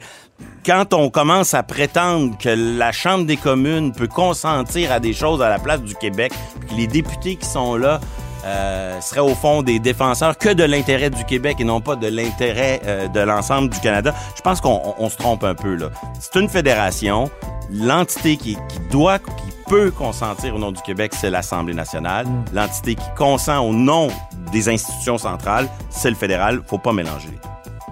quand 0.65 0.93
on 0.93 1.09
commence 1.09 1.53
à 1.53 1.63
prétendre 1.63 2.37
que 2.37 2.49
la 2.49 2.91
Chambre 2.91 3.25
des 3.25 3.37
communes 3.37 3.93
peut 3.93 4.07
consentir 4.07 4.91
à 4.91 4.99
des 4.99 5.13
choses 5.13 5.41
à 5.41 5.47
la 5.47 5.59
place 5.59 5.81
du 5.81 5.95
Québec, 5.95 6.33
puis 6.59 6.69
que 6.69 6.75
les 6.75 6.87
députés 6.87 7.35
qui 7.37 7.47
sont 7.47 7.75
là 7.75 8.01
euh, 8.45 8.99
seraient 9.01 9.21
au 9.21 9.35
fond 9.35 9.61
des 9.61 9.79
défenseurs 9.79 10.37
que 10.37 10.49
de 10.49 10.63
l'intérêt 10.63 11.09
du 11.09 11.23
Québec 11.25 11.57
et 11.59 11.63
non 11.63 11.81
pas 11.81 11.95
de 11.95 12.07
l'intérêt 12.07 12.81
euh, 12.85 13.07
de 13.07 13.19
l'ensemble 13.19 13.69
du 13.69 13.79
Canada, 13.79 14.13
je 14.35 14.41
pense 14.41 14.61
qu'on 14.61 14.81
on- 14.83 14.95
on 15.05 15.09
se 15.09 15.17
trompe 15.17 15.43
un 15.43 15.55
peu 15.55 15.75
là. 15.75 15.87
C'est 16.19 16.39
une 16.39 16.49
fédération. 16.49 17.29
L'entité 17.71 18.37
qui, 18.37 18.55
qui 18.55 18.79
doit, 18.91 19.19
qui 19.19 19.51
peut 19.67 19.89
consentir 19.89 20.55
au 20.55 20.59
nom 20.59 20.71
du 20.71 20.81
Québec, 20.81 21.13
c'est 21.19 21.29
l'Assemblée 21.29 21.73
nationale. 21.73 22.27
L'entité 22.53 22.95
qui 22.95 23.05
consent 23.17 23.59
au 23.65 23.73
nom 23.73 24.09
des 24.51 24.67
institutions 24.69 25.17
centrales, 25.17 25.67
c'est 25.89 26.09
le 26.09 26.15
fédéral. 26.15 26.61
Faut 26.67 26.77
pas 26.77 26.91
mélanger. 26.93 27.29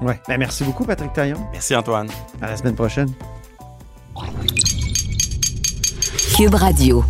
Ouais. 0.02 0.20
Ben, 0.28 0.38
merci 0.38 0.64
beaucoup, 0.64 0.84
Patrick 0.84 1.14
Taillon. 1.14 1.38
Merci 1.52 1.76
Antoine. 1.76 2.10
À 2.42 2.48
la 2.50 2.58
semaine 2.58 2.76
prochaine. 2.76 3.12
Cube 6.36 6.56
Radio. 6.56 7.04